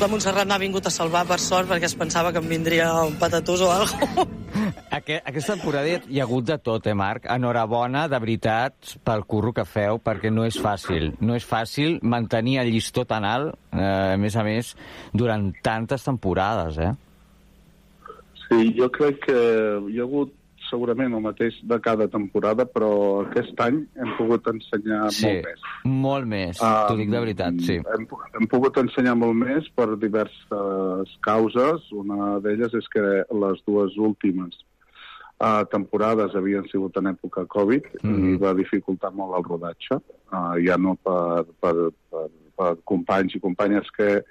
[0.00, 3.14] La Montserrat n'ha vingut a salvar, per sort, perquè es pensava que em vindria un
[3.20, 4.24] patatús o alguna
[4.94, 7.24] Aquest, aquesta temporada hi ha hagut de tot, eh, Marc?
[7.30, 11.12] Enhorabona, de veritat, pel curro que feu, perquè no és fàcil.
[11.24, 14.74] No és fàcil mantenir el llistó tan alt, eh, a més a més,
[15.12, 16.92] durant tantes temporades, eh?
[18.44, 19.38] Sí, jo crec que
[19.90, 20.34] hi ha hagut
[20.70, 22.90] segurament el mateix de cada temporada, però
[23.26, 25.64] aquest any hem pogut ensenyar Sí, molt més.
[25.84, 26.58] molt més.
[26.58, 27.76] T'ho dic de veritat, sí.
[27.94, 28.06] Hem,
[28.38, 31.88] hem pogut ensenyar molt més per diverses causes.
[31.92, 34.56] Una d'elles és que les dues últimes
[35.40, 38.34] uh, temporades havien sigut en època Covid Mhm.
[38.34, 39.98] i va dificultar molt el rodatge,
[40.32, 41.74] uh, ja no per, per,
[42.10, 44.22] per, per companys i companyes que,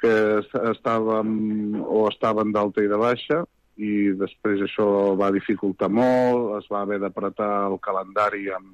[0.00, 3.44] que est- estàvem o estaven d'alta i de baixa,
[3.78, 4.88] i després això
[5.18, 8.72] va dificultar molt, es va haver d'apretar el calendari amb,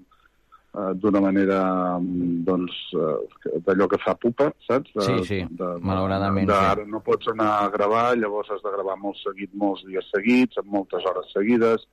[0.75, 1.61] eh, d'una manera
[1.99, 4.95] mm, doncs, eh, d'allò que fa pupa, saps?
[4.97, 5.41] De, Sí, sí,
[5.81, 6.71] malauradament, De, sí.
[6.73, 10.59] ara no pots anar a gravar, llavors has de gravar molt seguit, molts dies seguits,
[10.63, 11.87] amb moltes hores seguides,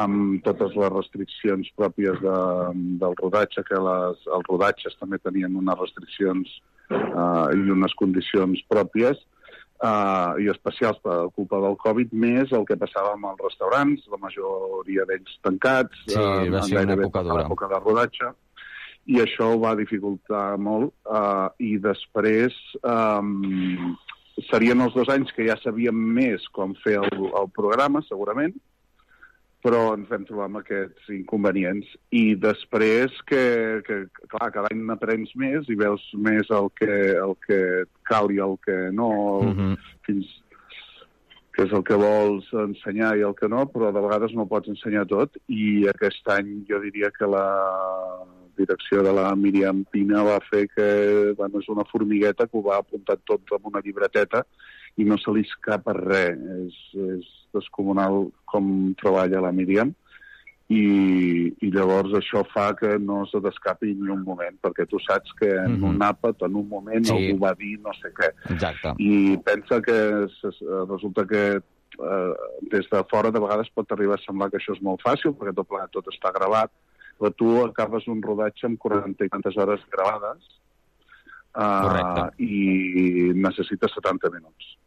[0.00, 2.36] amb totes les restriccions pròpies de,
[3.00, 6.54] del rodatge, que les, els rodatges també tenien unes restriccions
[6.92, 9.20] eh, i unes condicions pròpies,
[9.82, 14.20] uh, i especials per culpa del Covid, més el que passava amb els restaurants, la
[14.22, 17.42] majoria d'ells tancats, Sí, eh, va en ser una època tota dura.
[17.42, 18.32] l'època de rodatge,
[19.12, 22.54] i això ho va dificultar molt, uh, i després
[22.86, 23.96] um,
[24.48, 27.10] serien els dos anys que ja sabíem més com fer el,
[27.42, 28.54] el programa, segurament,
[29.62, 31.86] però ens vam trobar amb aquests inconvenients.
[32.10, 33.42] I després que,
[33.86, 37.60] que clar, cada any n'aprens més i veus més el que, el que
[38.08, 39.12] cal i el que no,
[39.46, 39.76] Mhm.
[40.06, 40.26] fins
[41.52, 44.70] que és el que vols ensenyar i el que no, però de vegades no pots
[44.72, 47.44] ensenyar tot i aquest any jo diria que la
[48.56, 52.78] direcció de la Míriam Pina va fer que, bueno, és una formigueta que ho va
[52.78, 54.44] apuntar tot amb una llibreteta
[54.96, 56.38] i no se li escapa res.
[56.66, 56.78] És,
[57.16, 59.90] és descomunal com treballa la Míriam
[60.72, 65.34] i, i llavors això fa que no se t'escapi ni un moment, perquè tu saps
[65.36, 65.84] que en Mhm.
[65.90, 67.12] un àpat, en un moment, Sí.
[67.12, 68.94] algú va dir no sé què Exacte.
[68.98, 70.26] i pensa que
[70.88, 72.32] resulta que eh,
[72.70, 75.52] des de fora de vegades pot arribar a semblar que això és molt fàcil perquè
[75.54, 76.70] tot plegat tot està gravat
[77.20, 80.40] però tu acabes un rodatge amb 40 i tantes hores gravades
[81.54, 84.78] uh, i necessites 70 minuts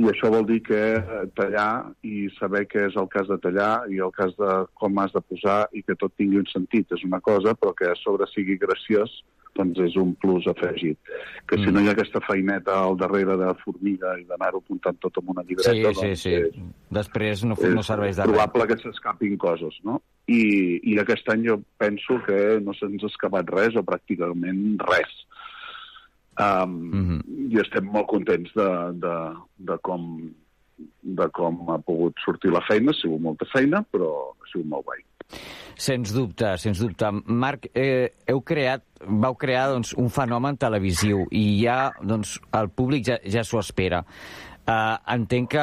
[0.00, 3.84] i això vol dir que eh, tallar i saber què és el cas de tallar
[3.92, 7.04] i el cas de com has de posar i que tot tingui un sentit és
[7.04, 9.12] una cosa, però que a sobre sigui graciós
[9.58, 10.96] doncs és un plus afegit.
[11.44, 11.72] Que si Mm.
[11.74, 15.42] no hi ha aquesta feineta al darrere de formiga i d'anar-ho apuntant tot amb una
[15.42, 16.34] llibreta, Sí, sí, doncs sí.
[16.38, 16.54] és,
[16.90, 18.30] Després no, no serveix de res.
[18.32, 20.00] probable que s'escapin coses, no?
[20.30, 25.10] I, I aquest any jo penso que no se'ns ha escapat res o pràcticament res.
[26.40, 27.20] Um, Mhm.
[27.50, 28.68] I estem molt contents de,
[29.02, 29.14] de,
[29.68, 30.04] de, com,
[31.02, 32.94] de com ha pogut sortir la feina.
[32.94, 35.02] Ha sigut molta feina, però ha sigut molt guai.
[35.80, 37.08] Sens dubte, sens dubte.
[37.26, 43.06] Marc, eh, heu creat, vau crear doncs, un fenomen televisiu i ja doncs, el públic
[43.06, 44.04] ja, ja s'ho espera.
[44.70, 45.62] Uh, entenc que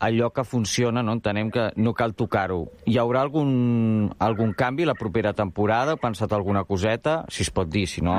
[0.00, 2.64] allò que funciona, no entenem que no cal tocar-ho.
[2.88, 5.92] Hi haurà algun, algun canvi la propera temporada?
[5.92, 7.20] Heu pensat alguna coseta?
[7.28, 8.16] Si es pot dir, si no,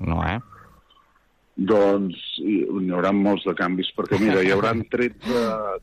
[0.00, 0.40] no, eh?
[1.58, 5.40] Doncs hi, hi haurà molts de canvis, perquè mira, hi haurà 13,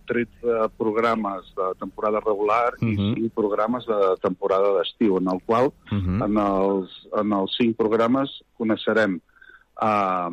[0.08, 6.22] 13 programes de temporada regular i 5 programes de temporada d'estiu, en el qual Mhm.
[6.24, 9.20] en, els, en els 5 programes coneixerem
[9.76, 10.30] a,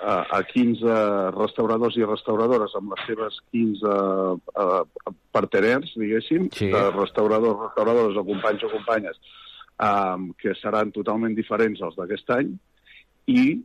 [0.00, 0.96] a, a 15
[1.36, 4.84] restauradors i restauradores amb les seves 15 uh,
[5.32, 6.70] parterers, diguéssim, Sí.
[6.72, 9.20] de restauradors, restauradores o companys o companyes,
[9.84, 12.56] um, que seran totalment diferents als d'aquest any,
[13.28, 13.60] i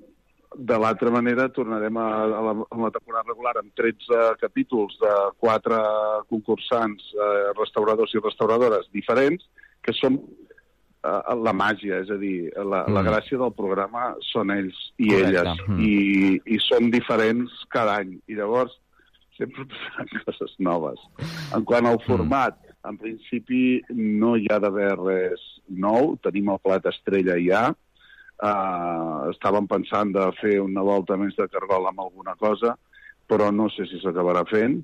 [0.56, 5.12] de l'altra manera tornarem a, a, la, a la temporada regular amb 13 capítols de
[5.40, 5.78] quatre
[6.30, 9.46] concursants, eh, restauradors i restauradores diferents,
[9.82, 12.94] que són eh, la màgia, és a dir, la, mm.
[12.94, 13.08] la Mm.
[13.08, 15.30] gràcia del programa són ells i Correcte.
[15.30, 15.80] elles, Mm.
[15.80, 18.18] i, i són diferents cada any.
[18.28, 18.76] I llavors
[19.38, 21.00] sempre passaran coses noves.
[21.56, 26.86] En quant al format, en principi no hi ha d'haver res nou, tenim el plat
[26.92, 27.70] estrella ja,
[28.42, 32.74] Uh, estàvem pensant de fer una volta més de cargol amb alguna cosa,
[33.30, 34.80] però no sé si s'acabarà fent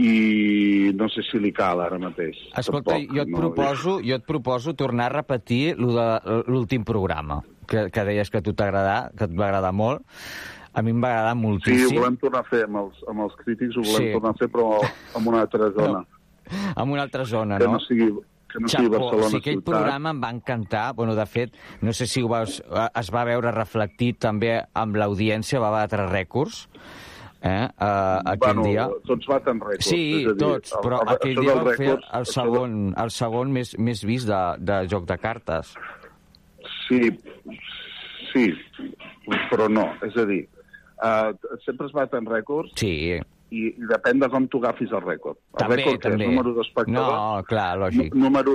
[0.00, 2.38] i no sé si li cal ara mateix.
[2.58, 7.90] Escolta, Tampoc, jo et, no, proposo, jo et proposo tornar a repetir l'últim programa, que,
[7.92, 10.02] que deies que a tu t'agrada, que et va agradar molt.
[10.74, 11.92] A mi em va agradar Sí, moltíssim.
[11.92, 14.12] ho volem tornar a fer amb els, amb els crítics, ho volem Sí.
[14.16, 16.00] tornar a fer, però en una altra zona.
[16.74, 17.76] En una altra zona, que no?
[17.76, 18.08] no sigui,
[18.54, 19.68] que no sigui Barcelona sí, aquell ciutat.
[19.74, 20.84] programa em va encantar.
[20.94, 22.60] Bueno, de fet, no sé si ho vas,
[22.94, 26.68] es va veure reflectit també amb l'audiència, va batre rècords.
[27.44, 27.66] Eh?
[27.76, 28.84] Uh, aquell bueno, dia.
[29.04, 29.84] tots baten rècords.
[29.90, 33.52] Sí, dir, tots, el- però el- aquell dia dels va fer el segon, el segon
[33.52, 35.74] més, més vist de, de joc de cartes.
[36.88, 37.02] Sí,
[38.32, 38.46] sí,
[39.50, 39.84] però no.
[40.08, 40.40] És a dir,
[41.04, 41.36] uh,
[41.66, 42.94] sempre es baten rècords Sí,
[43.54, 45.38] i, i depèn de com tu agafis el rècord.
[45.54, 46.24] El També, rècord que també.
[46.24, 48.14] és número d'espectadors, No, clar, lògic.
[48.14, 48.54] número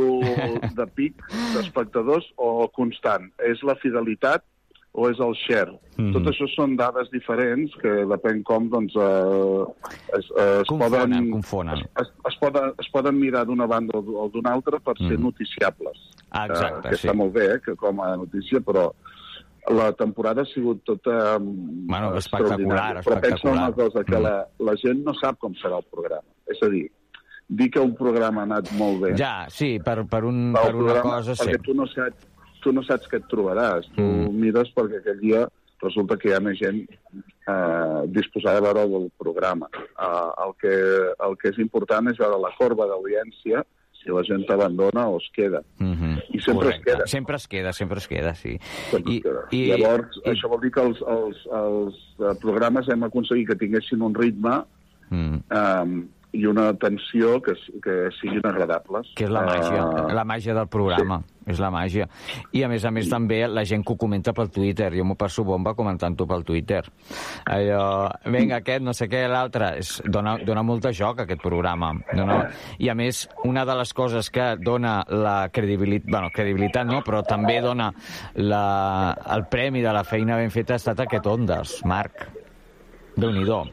[0.80, 1.24] de pic
[1.56, 3.30] d'espectadors o constant.
[3.48, 4.44] És la fidelitat
[4.98, 5.76] o és el share.
[6.00, 6.14] Mhm.
[6.16, 9.66] Tot això són dades diferents que depèn com doncs, eh,
[10.18, 11.32] es, es Confonen, poden...
[11.36, 11.84] confonen.
[12.02, 15.24] Es, es, poden, es poden mirar d'una banda o d'una altra per ser Mhm.
[15.30, 15.98] noticiables.
[16.32, 17.08] Ah, exacte, eh, que sí.
[17.08, 18.92] està molt bé, eh, que com a notícia, però
[19.67, 23.58] la temporada ha sigut tota bueno, espectacular, Però pensa espectacular.
[23.58, 24.22] una cosa, que Mm.
[24.24, 26.28] la, la gent no sap com serà el programa.
[26.48, 26.89] És a dir,
[27.48, 29.15] dir que un programa ha anat molt bé...
[29.17, 31.43] Ja, sí, per, per, un, per una programa, cosa, sí.
[31.43, 32.28] perquè tu no saps,
[32.63, 33.89] tu no saps què et trobaràs.
[33.95, 34.36] Tu mm.
[34.36, 35.48] mires perquè aquell dia
[35.82, 36.82] resulta que hi ha més gent
[37.48, 39.69] eh, disposada a veure el programa.
[39.78, 40.74] Eh, el, que,
[41.28, 43.63] el que és important és veure la corba d'audiència,
[44.00, 45.62] si la gent t'abandona o es queda.
[45.78, 46.24] Mm -hmm.
[46.34, 47.08] I sempre es queda.
[47.08, 48.60] Sempre es queda, sempre es queda, sí.
[48.92, 49.42] Sempre I, es queda.
[49.52, 53.56] i, Llavors, i, això vol dir que els, els, els eh, programes hem aconseguit que
[53.56, 54.64] tinguessin un ritme
[55.10, 55.38] mm.
[55.52, 59.08] um, i una tensió que, que siguin agradables.
[59.15, 61.24] que és la màgia, Eh, la màgia del programa.
[61.50, 62.06] És la màgia.
[62.54, 64.92] I, a més a més, també la gent que ho comenta pel Twitter.
[64.94, 66.84] Jo m'ho passo bomba comentant-ho pel Twitter.
[67.50, 69.72] Allò, vinga, aquest, no sé què, l'altre.
[69.80, 71.96] És- Dona, dona molta joc, aquest programa.
[72.13, 72.38] Dona...
[72.78, 76.12] I, a més, una de les coses que dona la credibilitat...
[76.12, 77.89] Bueno, credibilitat no, però també dona
[78.36, 82.28] la, el premi de la feina ben feta ha estat aquest Ondes, Marc.
[83.18, 83.63] Déu-n'hi-do.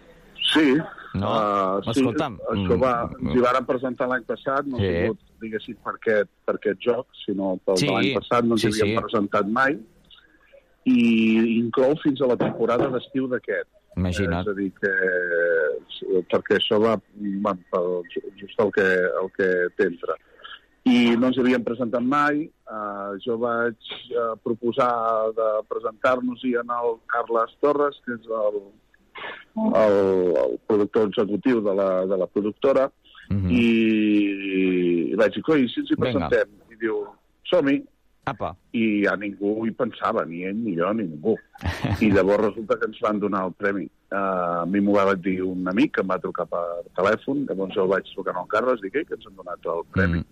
[0.55, 0.79] Sí.
[1.21, 1.33] No?
[1.33, 4.87] Uh, sí, Escolta'm, això va, mm, hi varen presentar l'any passat, no Sí.
[4.87, 8.63] ha sigut, diguéssim, per aquest, per aquest joc, sinó pel Sí, l'any passat no ens
[8.67, 9.03] sí, havíem sí.
[9.05, 9.79] presentat mai,
[10.87, 13.69] i inclou fins a la temporada d'estiu d'aquest.
[13.97, 14.45] Imagina't.
[14.45, 14.93] És a dir, que,
[16.31, 16.95] perquè això va,
[17.45, 18.03] va pel,
[18.37, 18.87] just el que,
[19.23, 19.49] el que
[19.79, 20.19] t'entra.
[20.87, 22.45] I no ens havíem presentat mai.
[22.67, 24.93] Uh, jo vaig uh, proposar
[25.35, 28.61] de presentar-nos-hi en el Carles Torres, que és el,
[29.57, 32.91] el, el productor executiu de la, de la productora,
[33.27, 33.51] Mhm.
[33.51, 33.65] i,
[35.11, 36.29] i vaig dir, coi, si ens hi Vinga.
[36.29, 36.53] presentem?
[36.71, 37.01] I diu,
[37.51, 37.81] som-hi.
[38.27, 38.53] Apa.
[38.75, 41.35] I ja ningú hi pensava, ni ell, ni jo, ni ningú.
[42.03, 43.89] I llavors resulta que ens van donar el premi.
[44.11, 46.63] Uh, a mi m'ho va dir un amic que em va trucar per
[46.95, 49.83] telèfon, llavors jo el vaig trucar al Carles dic, "Ei, que ens han donat el
[49.91, 50.23] premi.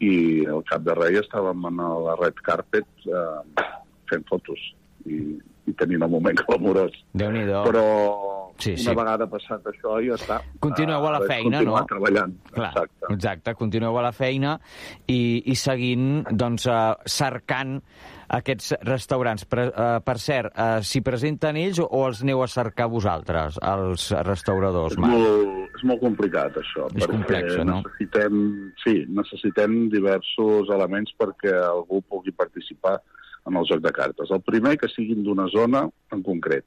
[0.00, 1.76] I al cap de res estàvem en
[2.06, 3.44] la red carpet uh,
[4.08, 4.60] fent fotos
[5.04, 5.36] i,
[5.70, 6.92] i tenint el moment glamurós.
[7.14, 7.62] Déu-n'hi-do.
[7.70, 7.86] Però
[8.60, 8.94] Sí, una sí.
[8.98, 10.36] vegada passat això ja està.
[10.60, 11.78] Continueu a la feina, no?
[11.88, 12.34] treballant.
[12.52, 13.06] Clar, Exacte.
[13.14, 13.54] exacte.
[13.56, 14.58] Continueu a la feina
[15.08, 17.78] i, i seguint, doncs, uh, cercant
[18.36, 19.46] aquests restaurants.
[19.48, 23.56] Per, uh, per cert, uh, s'hi presenten ells o, o els aneu a cercar vosaltres,
[23.64, 25.16] els restauradors, És Marc?
[25.16, 26.90] molt, és molt complicat, això.
[27.00, 27.80] És complex, no?
[27.80, 28.44] Necessitem,
[28.84, 32.98] sí, necessitem diversos elements perquè algú pugui participar
[33.46, 34.30] en el joc de cartes.
[34.30, 36.64] El primer, que siguin d'una zona en concret.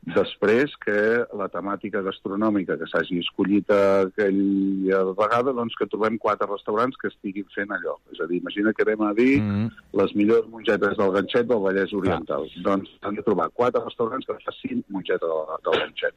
[0.00, 0.94] Després, que
[1.36, 7.44] la temàtica gastronòmica que s'hagi escollit aquella vegada, doncs que trobem quatre restaurants que estiguin
[7.52, 7.98] fent allò.
[8.10, 9.68] És a dir, imagina que anem a dir Mm.
[10.00, 12.48] les millors mongetes del ganxet del Vallès Oriental.
[12.64, 16.14] Doncs han de trobar quatre restaurants que facin mongeta del, del ganxet.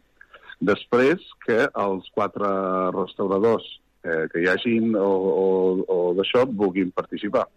[0.62, 2.48] Després, que els quatre
[2.96, 3.68] restauradors
[4.06, 5.12] eh, que hi hagin o,
[5.44, 5.48] o,
[5.88, 7.48] o d'això vulguin participar.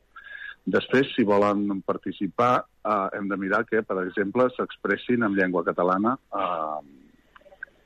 [0.66, 6.16] Després, si volen participar, eh, hem de mirar que, per exemple, s'expressin en llengua catalana
[6.34, 6.80] eh,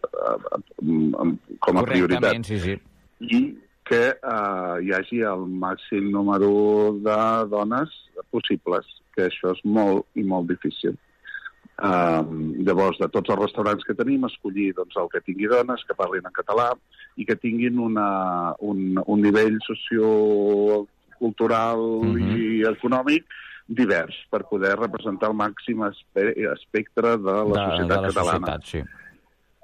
[0.09, 2.79] eh, eh, com a prioritat sí, sí.
[3.21, 3.43] i
[3.91, 6.51] que eh, hi hagi el màxim número
[7.05, 7.21] de
[7.53, 7.93] dones
[8.33, 10.97] possibles, que això és molt i molt difícil.
[11.81, 15.97] Um, llavors, de tots els restaurants que tenim, escollir doncs, el que tingui dones, que
[15.97, 16.67] parlin en català
[17.17, 18.09] i que tinguin una,
[18.61, 19.57] un, un nivell
[21.21, 22.37] sociocultural Mhm.
[22.37, 23.25] i econòmic
[23.69, 28.47] divers per poder representar el màxim espe espectre de la de, societat de la catalana
[28.59, 28.83] societat, sí.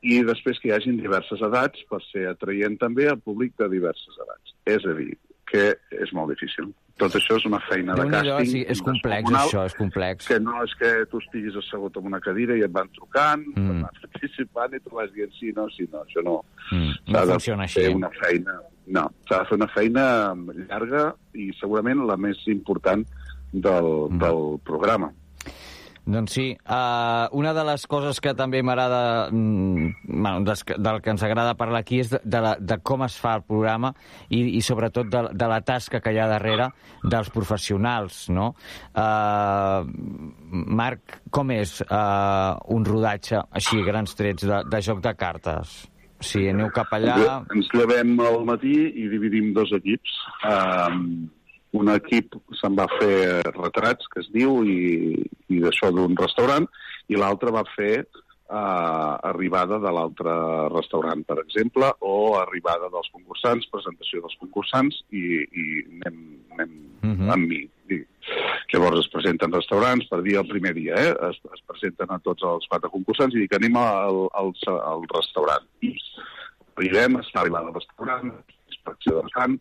[0.03, 4.14] i després que hi hagin diverses edats per ser atraient també al públic de diverses
[4.23, 4.55] edats.
[4.64, 5.16] És a dir,
[5.47, 6.73] que és molt difícil.
[6.99, 8.47] Tot això és una feina de càsting.
[8.47, 10.27] sí, és complex, això, és complex.
[10.29, 13.71] Que no és que tu estiguis assegut en una cadira i et van trucant, Mm.
[13.71, 16.45] et van participant i tu vas dient sí, no, sí, no, això no.
[16.73, 17.95] Mm, no funciona fer així.
[17.95, 18.61] una feina...
[18.87, 20.07] No, s'ha de fer una feina
[20.68, 23.03] llarga i segurament la més important
[23.53, 24.18] del, Mm.
[24.18, 25.12] del programa.
[26.07, 31.11] Doncs sí, uh, una de les coses que també m'agrada, mm, bueno, des, del que
[31.11, 33.90] ens agrada parlar aquí és de, de, la, de com es fa el programa
[34.29, 36.68] i, i sobretot de, de la tasca que hi ha darrere
[37.03, 38.53] dels professionals, no?
[38.94, 39.83] Uh,
[40.79, 45.75] Marc, com és uh, un rodatge així, grans trets, de, de joc de cartes?
[46.27, 47.40] Si aneu cap allà...
[47.54, 50.18] Ens llevem al matí i dividim dos equips.
[50.48, 51.29] Um,
[51.77, 55.16] un equip se'n va fer retrats, que es diu, i,
[55.52, 56.66] i d'això d'un restaurant,
[57.12, 60.35] i l'altre va fer uh, arribada de l'altre
[60.72, 65.66] restaurant, per exemple, o arribada dels concursants, presentació dels concursants, i, i
[66.00, 66.20] anem,
[66.58, 67.29] anem Mhm.
[67.31, 67.60] amb mi.
[68.73, 71.13] Llavors es presenten restaurants per dir el primer dia, eh?
[71.29, 75.69] es, es presenten a tots els quatre concursants i dic anem al, al, al restaurant.
[75.87, 75.95] I
[76.77, 78.33] arribem, es fa al restaurant,
[78.73, 79.57] inspecció del camp,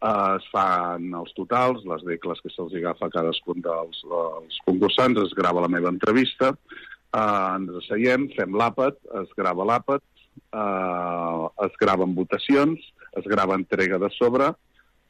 [0.00, 5.20] eh, es fan els totals, les decles que se'ls agafa a cadascun dels, dels concursants,
[5.26, 10.04] es grava la meva entrevista, eh, ens asseiem, fem l'àpat, es grava l'àpat,
[10.40, 12.90] eh, es graven votacions,
[13.20, 14.52] es grava entrega de sobre,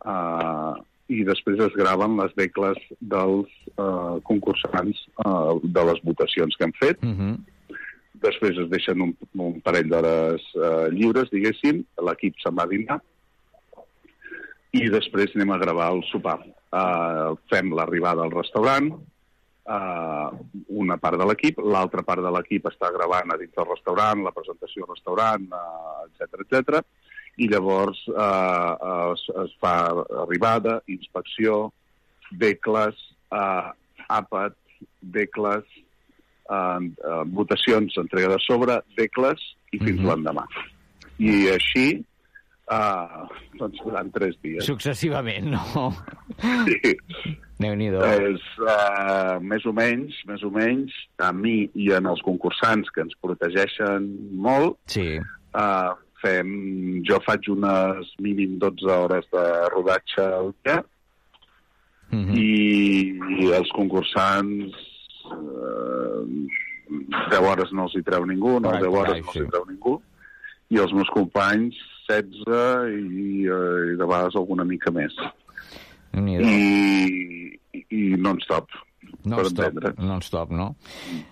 [0.04, 0.74] eh,
[1.10, 6.74] i després es graven les decles dels eh, concursants eh, de les votacions que hem
[6.78, 7.02] fet.
[7.02, 7.38] Mm -hmm.
[8.20, 13.00] Després es deixen un, un parell d'hores eh, lliures, diguéssim, l'equip se'n va a dinar
[14.76, 16.38] i després anem a gravar el sopar.
[16.70, 20.28] Uh, fem l'arribada al restaurant, uh,
[20.82, 24.34] una part de l'equip, l'altra part de l'equip està gravant a dins del restaurant, la
[24.36, 26.84] presentació al restaurant, uh, etc etc.
[27.40, 29.74] i llavors uh, es, es fa
[30.24, 31.70] arribada, inspecció,
[32.42, 32.98] decles,
[33.32, 33.70] uh,
[34.12, 34.56] àpat,
[35.16, 35.64] decles,
[36.50, 39.40] uh, uh, votacions, entrega de sobre, decles
[39.72, 40.10] i fins mm -hmm.
[40.10, 40.46] l'endemà.
[41.18, 41.88] I així
[42.70, 43.26] Uh,
[43.58, 44.62] doncs durant tres dies.
[44.62, 45.88] Successivament, no?
[46.68, 46.92] Sí.
[47.58, 47.98] Déu-n'hi-do.
[47.98, 53.02] És, uh, més o menys, més o menys, a mi i en els concursants que
[53.02, 54.06] ens protegeixen
[54.46, 55.18] molt, sí.
[55.50, 56.48] uh, fem,
[57.08, 59.44] jo faig unes mínim 12 hores de
[59.74, 60.80] rodatge al dia
[62.10, 62.36] Mm -hmm.
[62.38, 64.74] i, i els concursants
[65.30, 66.26] uh,
[67.30, 69.64] 10 hores no els hi treu ningú, no, Carai, 10 hores no els hi treu
[69.68, 69.94] ningú,
[70.70, 71.76] i els meus companys
[72.08, 75.14] 16 i, eh, i de vegades alguna mica més.
[76.42, 77.58] I,
[77.90, 78.66] i non-stop.
[79.22, 79.92] Per Non-stop, entendre.
[79.98, 80.68] non-stop, no?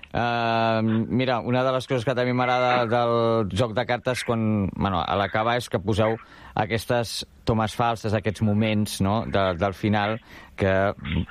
[0.09, 5.03] Uh, mira, una de les coses que també m'agrada del joc de cartes quan, bueno,
[5.03, 6.17] a l'acabar és que poseu
[6.57, 10.17] aquestes tomes falses, aquests moments no, de, del final
[10.57, 10.73] que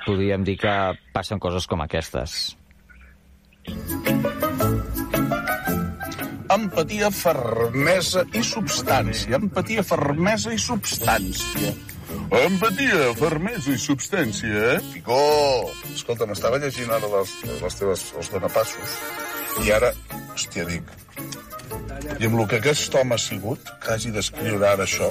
[0.06, 0.76] podríem dir que
[1.12, 2.56] passen coses com aquestes.
[6.48, 9.36] Empatia, fermesa i substància.
[9.36, 11.74] Empatia, fermesa i substància.
[12.28, 14.80] Empatia, fermesa i substància, eh?
[14.92, 15.16] Picó!
[15.94, 18.98] Escolta, m'estava llegint ara les, les teves, els donapassos
[19.64, 19.92] i ara,
[20.34, 20.90] hòstia, dic...
[22.18, 25.08] I amb el que aquest home ha sigut, que hagi d'escriure ara això...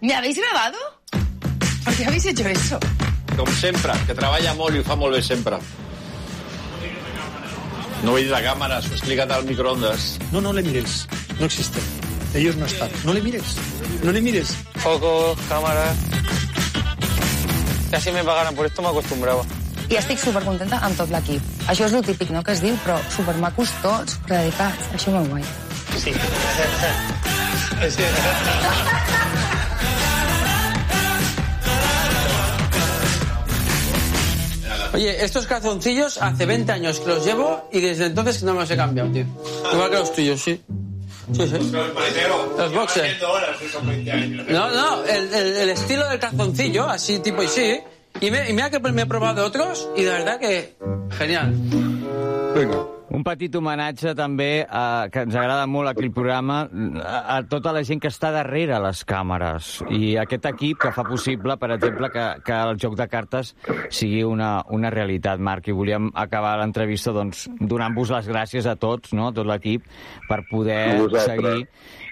[0.00, 0.78] ¿Me habéis grabado?
[1.84, 2.78] ¿Por qué habéis hecho eso?
[3.36, 5.58] Com sempre, que treballa molt i ho fa molt bé sempre.
[8.04, 10.14] No veis la cámara, s'ho he explicat al microondas.
[10.32, 11.02] No, no le mires.
[11.38, 11.82] No existe.
[12.34, 12.90] Ellos no están.
[13.04, 13.56] No le mires.
[14.02, 14.56] No le mires.
[14.76, 15.94] Foco, cámara...
[17.90, 19.42] Casi me pagaran por esto, me acostumbraba.
[19.90, 21.42] I estic supercontenta amb tot l'equip.
[21.66, 24.92] Això és el típic, no?, que es diu, però supermacos tots, predicats.
[24.94, 25.42] Això molt guai.
[25.98, 26.14] Sí.
[34.94, 38.70] Oye, estos calzoncillos hace 20 años que los llevo y desde entonces no me los
[38.70, 39.26] he cambiado, tío.
[39.72, 40.62] Igual que los tuyos, sí.
[41.32, 41.72] Sí, sí.
[42.58, 43.20] Los boxers.
[44.48, 47.80] No, no, el, el- el estilo del calzoncillo, así tipo y sí.
[48.20, 50.74] Y, me- y mira que me he probado otros y de verdad que
[51.18, 51.52] genial.
[52.54, 52.84] Vinga.
[53.10, 56.60] Un petit homenatge també, a, que ens agrada molt aquí el programa,
[57.02, 61.02] a, a tota la gent que està darrere les càmeres i aquest equip que fa
[61.08, 63.54] possible, per exemple, que, que el joc de cartes
[63.90, 65.66] sigui una, una realitat, Marc.
[65.66, 69.30] I volíem acabar l'entrevista doncs, donant-vos les gràcies a tots, no?
[69.30, 69.90] a tot l'equip,
[70.30, 70.84] per poder
[71.26, 71.66] seguir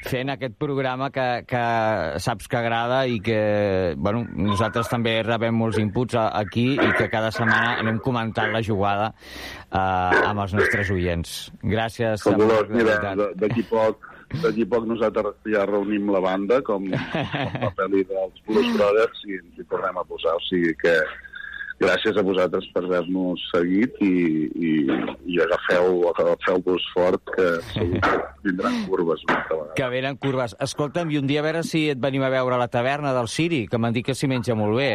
[0.06, 1.62] fent aquest programa que, que
[2.22, 7.08] saps que agrada i que bueno, nosaltres també rebem molts inputs a, aquí i que
[7.12, 11.34] cada setmana anem comentant la jugada eh, amb els nostres oients.
[11.62, 12.22] Gràcies.
[12.26, 13.00] Fabulós, mira,
[13.38, 14.06] d'aquí poc
[14.42, 19.38] d'aquí poc nosaltres ja reunim la banda com, com la pel·li dels Blues Brothers i
[19.40, 20.92] ens hi tornem a posar, o sigui que
[21.78, 24.10] gràcies a vosaltres per haver-nos seguit i,
[24.50, 24.72] i,
[25.30, 28.16] i agafeu, agafeu-vos fort que segur que
[28.48, 29.74] vindran curves una altra vegada.
[29.78, 30.56] Que venen curves.
[30.60, 33.28] Escolta'm, i un dia a veure si et venim a veure a la taverna del
[33.30, 34.90] Siri, que m'han dit que s'hi menja molt bé.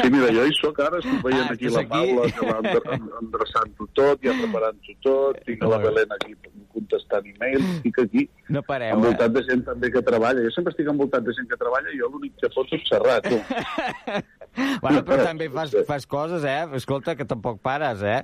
[0.00, 1.90] Sí, mira, jo hi soc ara, estic veient Ah, aquí la aquí?
[1.92, 6.32] Paula, que va endre- endreçant-ho tot, ja preparant-ho tot, tinc la Belén aquí
[6.72, 10.40] contestant e-mails, estic aquí No pareu, envoltat de gent també que treballa.
[10.46, 13.20] Jo sempre estic envoltat de gent que treballa i jo l'únic que foto és xerrar,
[13.28, 13.36] tu.
[14.82, 16.66] Bueno, però també fas, fas coses, eh?
[16.78, 18.20] Escolta, que tampoc pares, eh?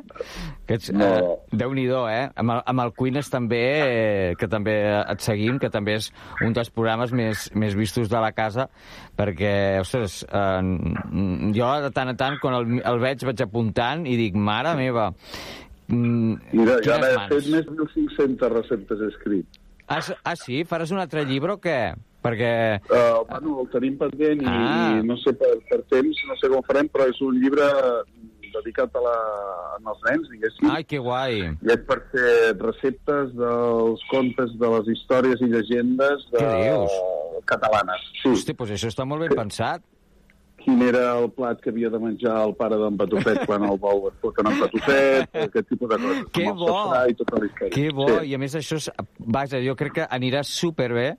[0.66, 1.05] Que ets, No.
[1.05, 1.22] eh
[1.55, 2.28] Déu-n'hi-do, eh?
[2.41, 6.09] Amb el, amb el Queenes també, eh, que també et seguim, que també és
[6.43, 8.68] un dels programes més, més vistos de la casa,
[9.16, 10.62] perquè, ostres, eh,
[11.55, 15.11] jo de tant a tant, quan el, el veig, vaig apuntant i dic, mare meva,
[15.89, 17.28] mm, Mira, ja mans.
[17.30, 19.61] fet més de 1.500 receptes escrit.
[19.87, 20.62] Ah, ah, sí?
[20.64, 21.95] Faràs un altre llibre o què?
[22.25, 22.53] Perquè...
[22.89, 24.95] Uh, bueno, el tenim pendent i, Ah.
[24.97, 27.66] i no sé per, per temps, no sé com farem, però és un llibre
[28.55, 29.14] dedicat a la,
[29.91, 30.68] als nens, diguéssim.
[30.70, 31.41] Ai, que guai.
[31.51, 36.45] I és per fer receptes dels contes de les històries i llegendes de...
[37.51, 38.01] Catalanes.
[38.22, 38.31] Sí.
[38.31, 39.83] Hosti, doncs això està molt ben pensat.
[40.63, 44.07] Quin era el plat que havia de menjar el pare d'en Patufet quan el bou
[44.09, 46.23] es foten en Patufet, aquest tipus de coses.
[46.33, 46.71] Que bo!
[47.11, 47.41] I tota.
[47.75, 48.31] Que bo, Sí.
[48.31, 48.87] i a més això, és,
[49.19, 51.17] vaja, jo crec que anirà superbé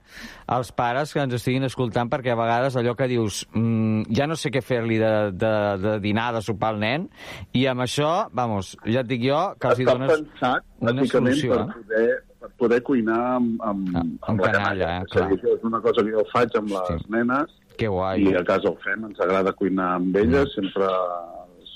[0.50, 4.34] als pares que ens estiguin escoltant, perquè a vegades allò que dius, mm, ja no
[4.34, 5.52] sé què fer-li de, de,
[5.84, 7.06] de dinar, de sopar al nen,
[7.54, 11.54] i amb això, vamos, ja et dic jo, que els hi dones pensat, una solució.
[11.54, 11.76] per eh?
[11.76, 12.08] poder,
[12.40, 15.30] per poder cuinar amb, amb, amb amb la canalla, canalla.
[15.30, 18.22] eh, És dir, és una cosa que jo faig amb les nenes, Que guai.
[18.24, 20.88] i a casa ho fem, ens agrada cuinar amb elles, sempre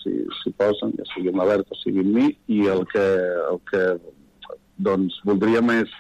[0.01, 3.07] s'hi s'hi posen, ja sigui amb la Berta, sigui amb mi, i el que,
[3.51, 3.83] el que
[4.81, 5.91] doncs, voldríem és,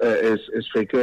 [0.00, 1.02] eh, és, és fer que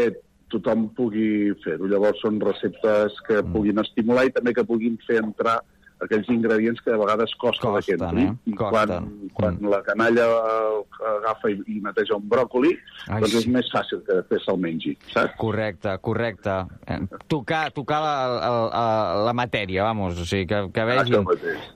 [0.50, 1.86] tothom pugui fer-ho.
[1.90, 3.54] Llavors són receptes que Mm.
[3.54, 5.60] puguin estimular i també que puguin fer entrar
[6.04, 8.28] aquells ingredients que de vegades costa que entrin.
[8.28, 8.52] eh?
[8.52, 9.08] I Costen.
[9.34, 10.26] quan, quan la canalla
[11.16, 12.74] agafa i, i neteja un bròcoli,
[13.08, 13.52] Ai, doncs és sí.
[13.54, 15.36] més fàcil que després se'l mengi, saps?
[15.40, 16.58] Correcte, correcte.
[16.88, 17.00] Eh,
[17.32, 18.86] Tocar, tocar la, la,
[19.30, 21.26] la matèria, vamos, o sigui, que, que vegin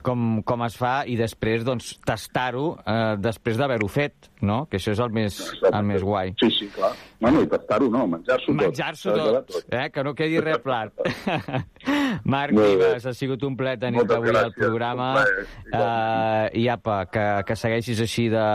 [0.06, 4.64] com, com es fa i després doncs, tastar-ho eh, després d'haver-ho fet, no?
[4.70, 5.40] Que això és el més,
[5.70, 6.34] el més guai.
[6.40, 6.92] Sí, sí, clar.
[7.20, 8.60] Bueno, i tastar-ho no, menjar-s'ho tot.
[8.62, 9.88] Menjar-s'ho de tot, eh?
[9.92, 10.92] que no quedi res plat.
[12.24, 12.54] Marc.
[12.56, 15.12] Vives, ha sigut un plaer tenir-te avui al programa.
[15.20, 18.46] plaer, Uh, I apa, que, que segueixis així de,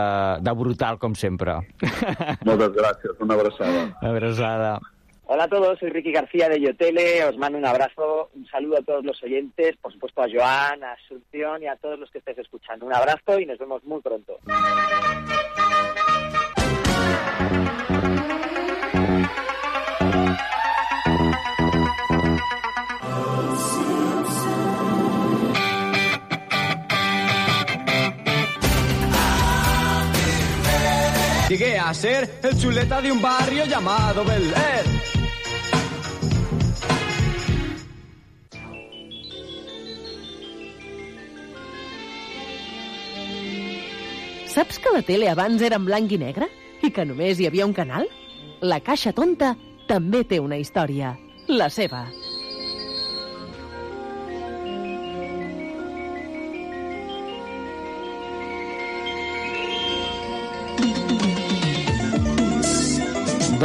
[0.44, 1.54] de brutal com sempre.
[2.48, 3.86] Moltes gràcies, una abraçada.
[4.02, 4.74] Abraçada.
[5.28, 8.82] Hola a todos, soy Ricky García de Yotele, os mando un abrazo, un saludo a
[8.82, 12.38] todos los oyentes, por supuesto a Joan, a Asunción y a todos los que estéis
[12.38, 12.86] escuchando.
[12.86, 14.38] Un abrazo y nos vemos muy pronto.
[31.48, 34.86] Llegué a ser el chuleta de un barrio llamado Bel Air.
[44.48, 46.50] Saps que la tele abans era en blanc i negre?
[46.82, 48.10] I que només hi havia un canal?
[48.60, 49.54] La Caixa Tonta
[49.86, 51.14] també té una història.
[51.46, 52.08] La seva.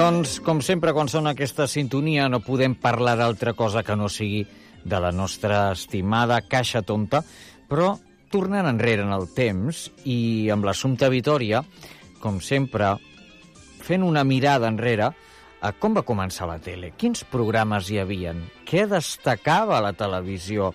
[0.01, 4.39] Doncs, com sempre, quan sona aquesta sintonia, no podem parlar d'altra cosa que no sigui
[4.81, 7.19] de la nostra estimada Caixa Tonta,
[7.69, 7.91] però
[8.33, 11.61] tornant enrere en el temps i amb l'assumpte Vitoria,
[12.23, 12.95] com sempre,
[13.85, 15.11] fent una mirada enrere
[15.61, 20.71] a com va començar la tele, quins programes hi havien, què destacava la televisió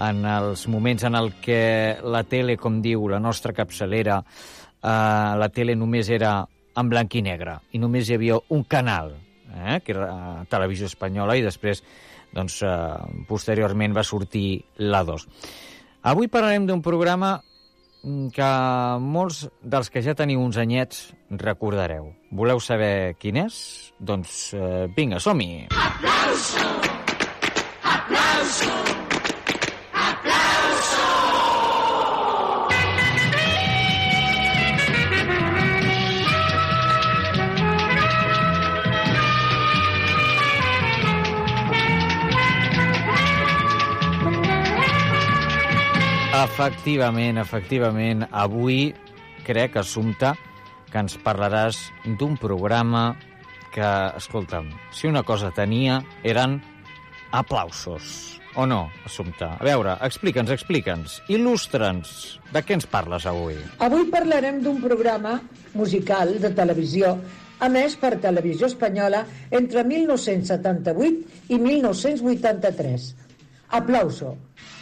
[0.00, 1.60] en els moments en el que
[2.00, 4.22] la tele, com diu la nostra capçalera,
[4.80, 4.90] eh,
[5.44, 6.38] la tele només era
[6.76, 9.14] en blanc i negre i només hi havia un canal,
[9.52, 11.82] eh, que era eh, Televisió Espanyola, i després,
[12.32, 15.26] doncs, eh, posteriorment va sortir la 2.
[16.12, 17.36] Avui parlarem d'un programa
[18.02, 18.48] mm, que
[19.02, 22.12] molts dels que ja teniu uns anyets recordareu.
[22.32, 23.60] Voleu saber quin és?
[24.00, 25.68] Doncs eh, vinga, som-hi!
[25.70, 27.01] ¡Aplauso!
[46.42, 48.24] Efectivament, efectivament.
[48.34, 48.90] Avui
[49.46, 50.32] crec, Assumpta,
[50.90, 51.78] que ens parlaràs
[52.18, 53.12] d'un programa
[53.70, 56.58] que, escolta'm, si una cosa tenia eren
[57.30, 58.40] aplausos.
[58.58, 59.52] O no, Assumpta?
[59.54, 62.10] A veure, explica'ns, explica'ns, il·lustra'ns.
[62.50, 63.54] De què ens parles avui?
[63.78, 65.38] Avui parlarem d'un programa
[65.78, 67.14] musical de televisió
[67.62, 69.22] emès per Televisió Espanyola
[69.54, 73.12] entre 1978 i 1983.
[73.72, 74.34] Aplauso.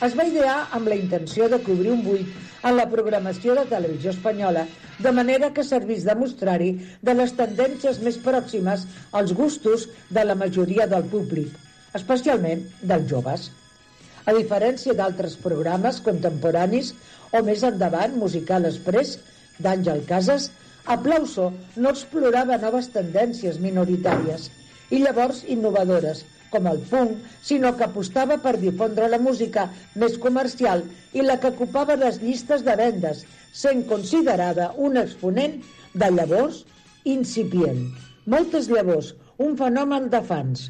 [0.02, 2.30] Es va idear amb la intenció de cobrir un buit
[2.66, 4.64] en la programació de Televisió Espanyola,
[4.98, 6.70] de manera que servís de mostrari
[7.06, 8.86] de les tendències més pròximes
[9.20, 11.54] als gustos de la majoria del públic,
[12.00, 13.46] especialment dels joves.
[14.26, 16.90] A diferència d'altres programes contemporanis
[17.30, 19.20] o més endavant, Musical Express,
[19.62, 20.50] d'Àngel Casas,
[20.90, 24.50] Aplauso no explorava noves tendències minoritàries
[24.90, 29.68] i llavors innovadores, com el punk, sinó que apostava per difondre la música
[30.02, 35.58] més comercial i la que ocupava les llistes de vendes, sent considerada un exponent
[35.94, 36.64] de llavors
[37.04, 37.88] incipient.
[38.26, 40.68] Moltes llavors, un fenomen de fans.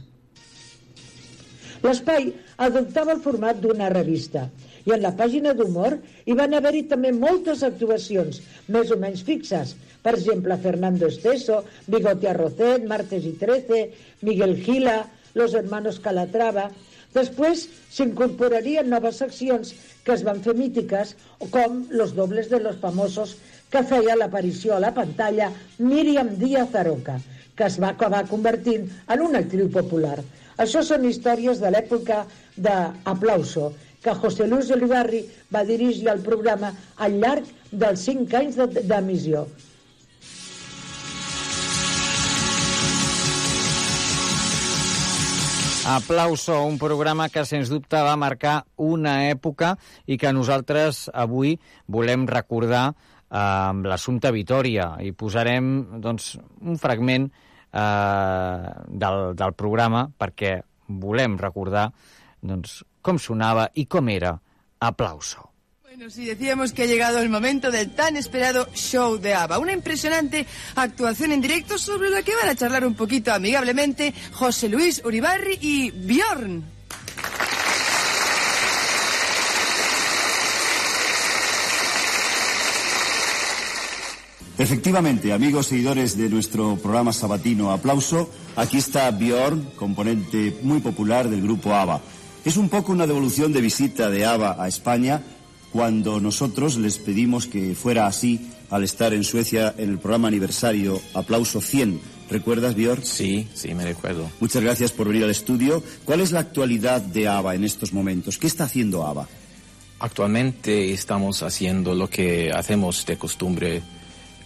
[1.84, 4.46] L'espai adoptava el format d'una revista
[4.86, 5.96] i en la pàgina d'humor
[6.28, 9.74] hi van haver-hi també moltes actuacions, més o menys fixes.
[10.04, 13.80] Per exemple, Fernando Esteso, Bigote Arrocet, Martes y Trece,
[14.22, 14.98] Miguel Gila,
[15.34, 16.70] Los Hermanos Calatrava...
[17.10, 19.72] Després s'incorporarien noves seccions
[20.06, 21.16] que es van fer mítiques,
[21.50, 23.32] com Los dobles de los famosos,
[23.72, 25.48] que feia l'aparició a la pantalla
[25.82, 27.16] Míriam Díaz Aroca,
[27.58, 30.20] que es va acabar convertint en una actriu popular.
[30.62, 32.20] Això són històries de l'època
[32.56, 33.72] d'Aplauso,
[34.04, 39.48] que José Luis Olivarri va dirigir el programa al llarg dels cinc anys de- d'emissió.
[45.86, 49.72] Aplauso, un programa que sens dubte va marcar una època
[50.04, 51.54] i que nosaltres avui
[51.88, 60.04] volem recordar eh, amb l'assumpte Vitoria i posarem doncs, un fragment eh, del, del programa
[60.12, 60.58] perquè
[61.00, 61.88] volem recordar
[62.44, 64.36] doncs, com sonava i com era
[64.80, 65.49] Aplauso.
[65.90, 69.58] Bueno, sí, decíamos que ha llegado el momento del tan esperado show de ABBA.
[69.58, 74.68] Una impresionante actuación en directo sobre la que van a charlar un poquito amigablemente José
[74.68, 76.62] Luis Uribarri y Bjorn.
[84.58, 91.42] Efectivamente, amigos seguidores de nuestro programa sabatino Aplauso, aquí está Bjorn, componente muy popular del
[91.42, 92.00] grupo ABBA.
[92.44, 95.20] Es un poco una devolución de visita de ABBA a España
[95.72, 101.00] cuando nosotros les pedimos que fuera así al estar en Suecia en el programa aniversario
[101.14, 102.00] Aplauso 100.
[102.30, 103.04] ¿Recuerdas, Bjorn?
[103.04, 104.30] Sí, sí, me recuerdo.
[104.38, 105.82] Muchas gracias por venir al estudio.
[106.04, 108.38] ¿Cuál es la actualidad de ABBA en estos momentos?
[108.38, 109.28] ¿Qué está haciendo ABBA?
[109.98, 113.82] Actualmente estamos haciendo lo que hacemos de costumbre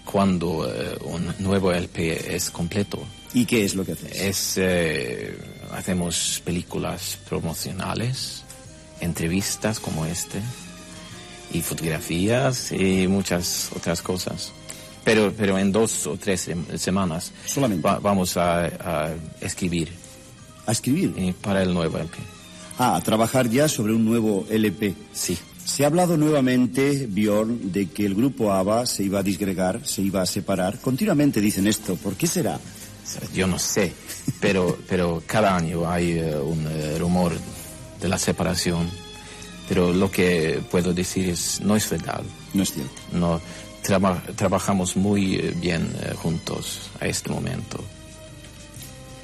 [0.05, 2.99] cuando eh, un nuevo LP es completo.
[3.35, 4.21] ¿Y qué es lo que haces?
[4.21, 5.39] Es, eh,
[5.73, 8.45] hacemos películas promocionales,
[9.01, 10.41] entrevistas como este,
[11.55, 14.53] y fotografías y muchas otras cosas.
[15.05, 17.33] Pero, pero en dos o tres sem- semanas
[17.85, 19.91] va- vamos a, a escribir.
[20.67, 21.13] ¿A escribir?
[21.17, 22.17] Eh, para el nuevo LP.
[22.79, 24.95] Ah, a trabajar ya sobre un nuevo LP.
[25.13, 25.37] Sí.
[25.65, 30.03] Se ha hablado nuevamente, Bjorn, de que el grupo ABBA se iba a disgregar, se
[30.03, 30.79] iba a separar.
[30.81, 31.97] Continuamente dicen esto.
[31.97, 32.59] ¿Por qué será?
[33.35, 33.93] Yo no sé,
[34.41, 37.33] pero, pero cada año hay eh, un eh, rumor
[38.01, 38.89] de la separación.
[39.69, 42.23] Pero lo que puedo decir es, no es verdad.
[42.53, 42.93] No es cierto.
[43.13, 43.41] No,
[43.83, 47.83] traba- trabajamos muy eh, bien eh, juntos a este momento.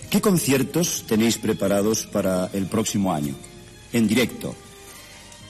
[0.08, 3.34] ¿Qué conciertos tenéis preparados para el próximo año?
[3.92, 4.54] En directo.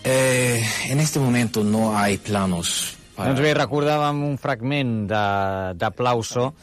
[0.04, 3.30] Eh, en este momento no hay planos para...
[3.30, 6.54] Doncs bé, recordàvem un fragment de- d'Aplauso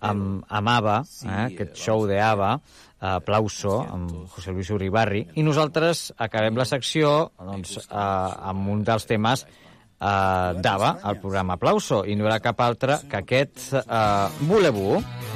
[0.00, 2.58] amb, amb ABBA, eh, aquest show de ABBA,
[3.06, 9.06] Aplauso, amb José Luis Uribarri, i nosaltres acabem la secció doncs, eh, amb un dels
[9.06, 15.35] temes eh, d'ABBA, el programa Aplauso, i no era cap altre que aquest eh, Voulez-vous.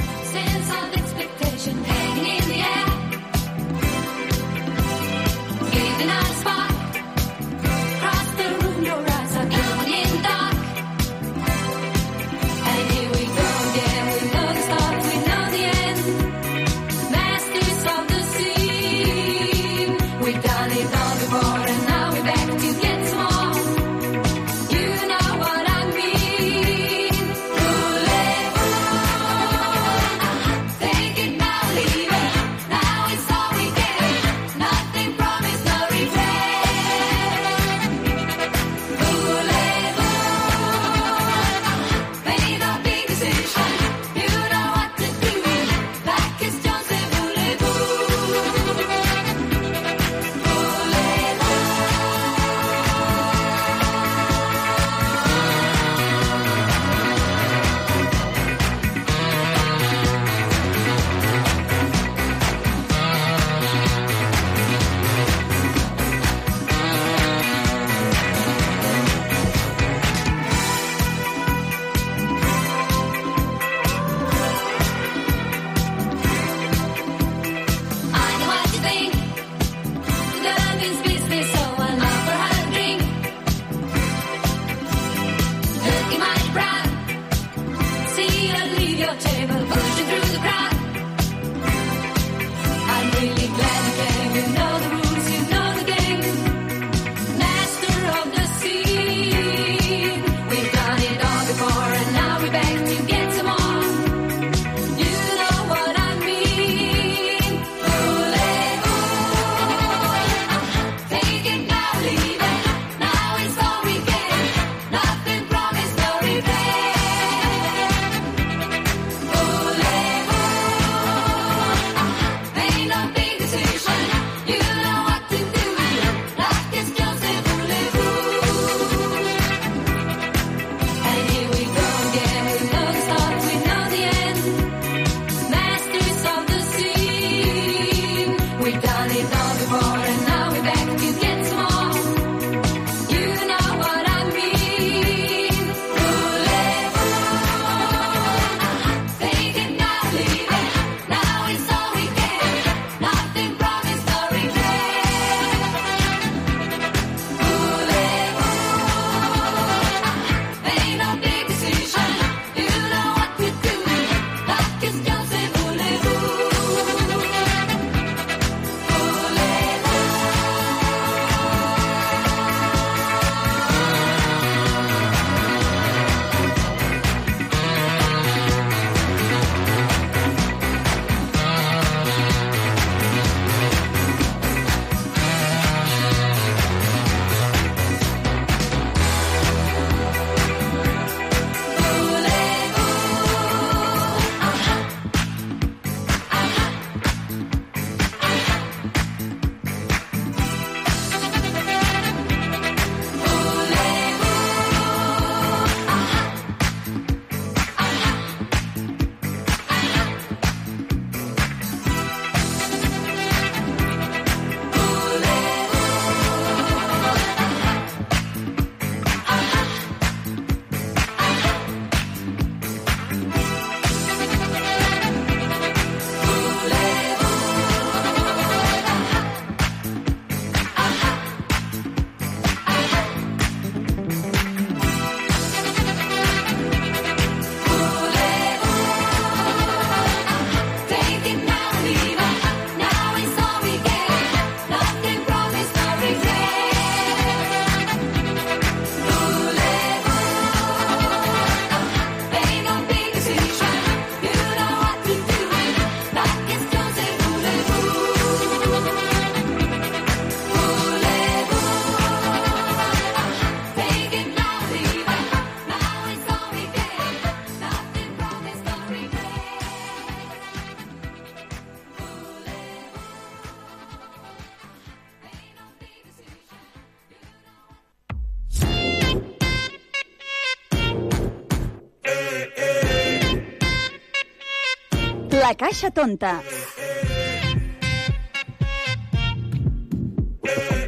[285.51, 286.29] La Caixa Tonta.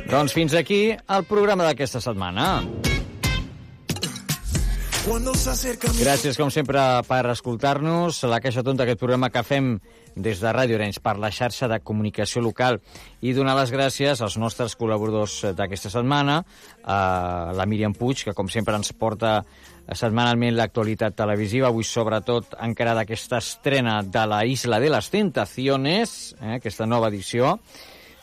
[0.07, 2.45] Doncs fins aquí el programa d'aquesta setmana.
[5.03, 8.21] Gràcies, com sempre, per escoltar-nos.
[8.31, 9.73] La Caixa Tonta, aquest programa que fem
[10.15, 12.79] des de Ràdio Arenys per la xarxa de comunicació local
[13.19, 16.39] i donar les gràcies als nostres col·laboradors d'aquesta setmana,
[16.87, 19.41] a la Míriam Puig, que com sempre ens porta
[19.91, 26.55] setmanalment l'actualitat televisiva, avui sobretot encara d'aquesta estrena de la Isla de les Tentaciones, eh,
[26.59, 27.57] aquesta nova edició,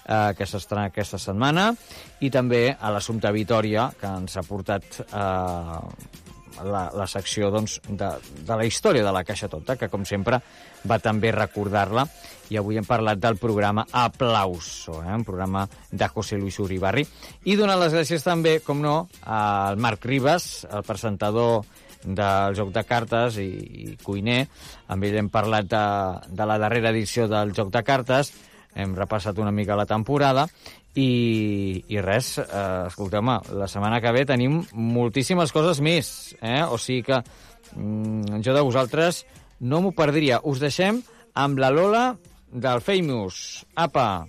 [0.06, 1.74] eh, que s'estrena aquesta setmana,
[2.20, 6.29] i també a l'Assumpte Vitoria, que ens ha portat eh,
[6.64, 8.10] la, la secció doncs, de,
[8.46, 10.40] de la història de la Caixa Tonta, que com sempre
[10.88, 12.06] va també recordar-la,
[12.50, 17.06] i avui hem parlat del programa Aplauso, eh, un programa de José Luis Uribarri,
[17.44, 21.64] i donar les gràcies també, com no, al Marc Ribas, el presentador
[22.04, 23.48] del joc de cartes i,
[23.84, 24.46] i cuiner.
[24.88, 25.84] Amb ell hem parlat de,
[26.32, 28.32] de la darrera edició del joc de cartes,
[28.74, 30.46] hem repassat una mica la temporada
[30.94, 36.64] i, i res, eh, escolteu-me, la setmana que ve tenim moltíssimes coses més, eh?
[36.64, 39.24] o sigui que mm, jo de vosaltres
[39.60, 40.40] no m'ho perdria.
[40.42, 41.02] Us deixem
[41.38, 42.04] amb la Lola
[42.50, 43.64] del Famous.
[43.78, 44.26] Apa,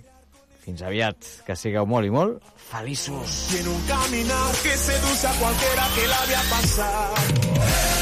[0.62, 3.48] fins aviat, que sigueu molt i molt feliços.
[3.50, 8.01] Tiene un caminar que seduce a cualquiera que la vea pasar.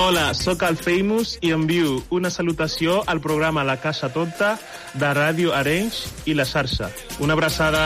[0.00, 4.52] Hola, sóc el Famous i envio una salutació al programa La Casa Tonta
[4.94, 6.92] de Ràdio Arenys i la xarxa.
[7.18, 7.82] Una abraçada.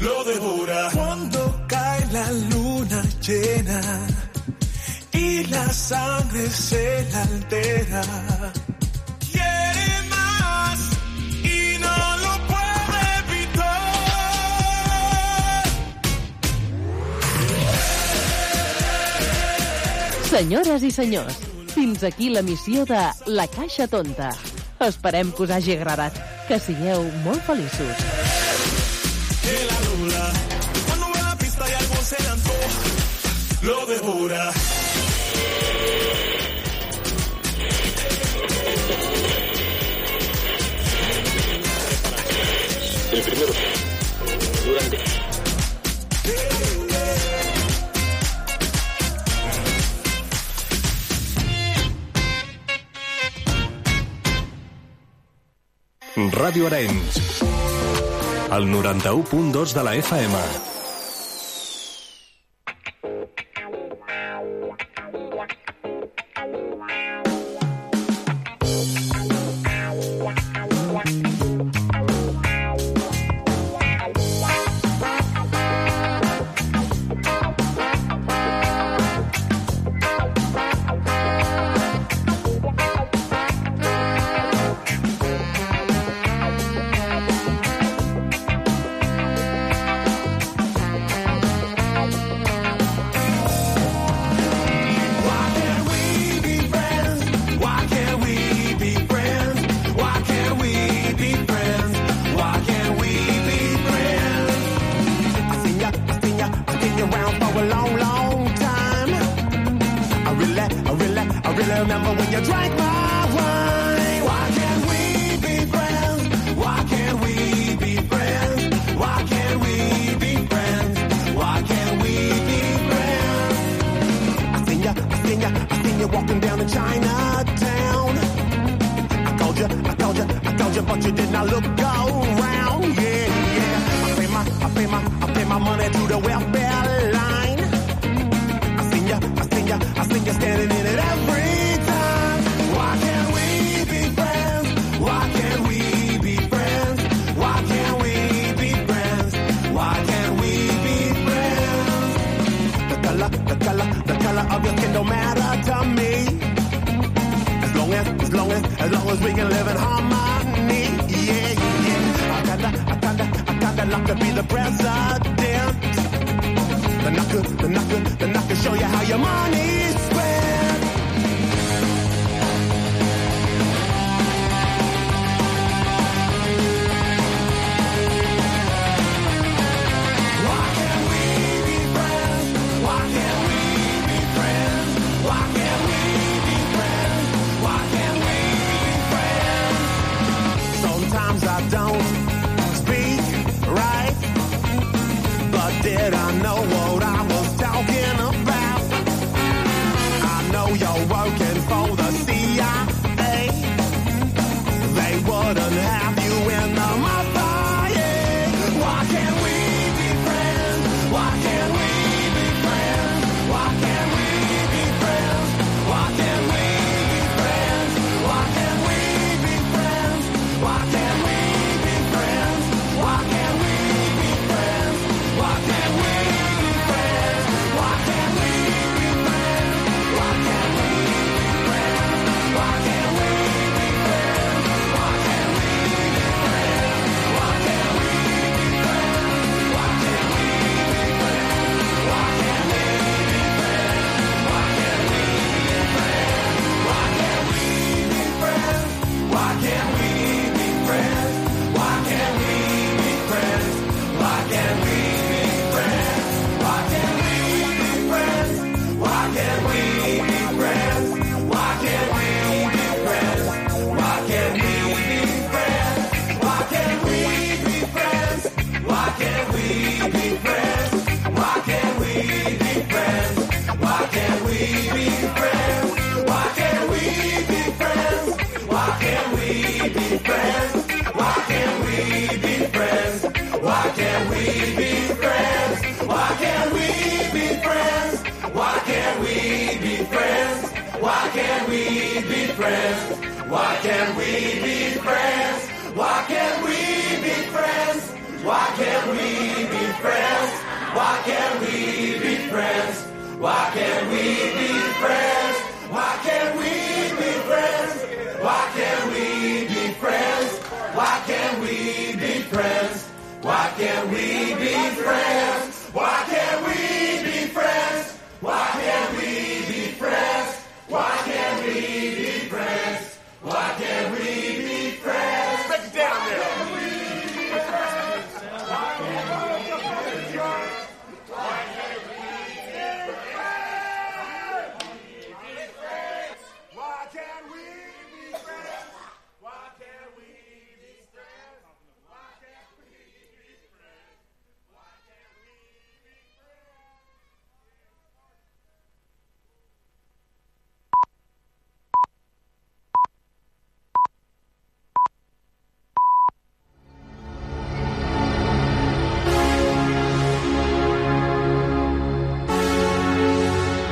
[0.00, 2.24] Lo devora cuando cae la
[2.54, 3.82] luna llena
[5.12, 8.02] y la sangre se le altera.
[20.36, 21.36] Senyores i senyors,
[21.72, 24.34] fins aquí la missió de La Caixa Tonta.
[24.84, 26.12] Esperem que us hagi agradat.
[26.44, 28.02] Que sigueu molt feliços.
[30.84, 33.66] Cuando ve la pista y algo se le.
[33.66, 34.52] Lo devora.
[43.12, 43.85] El primero.
[56.36, 57.40] Ràdio Arenys.
[58.52, 60.75] El 91.2 de la FM.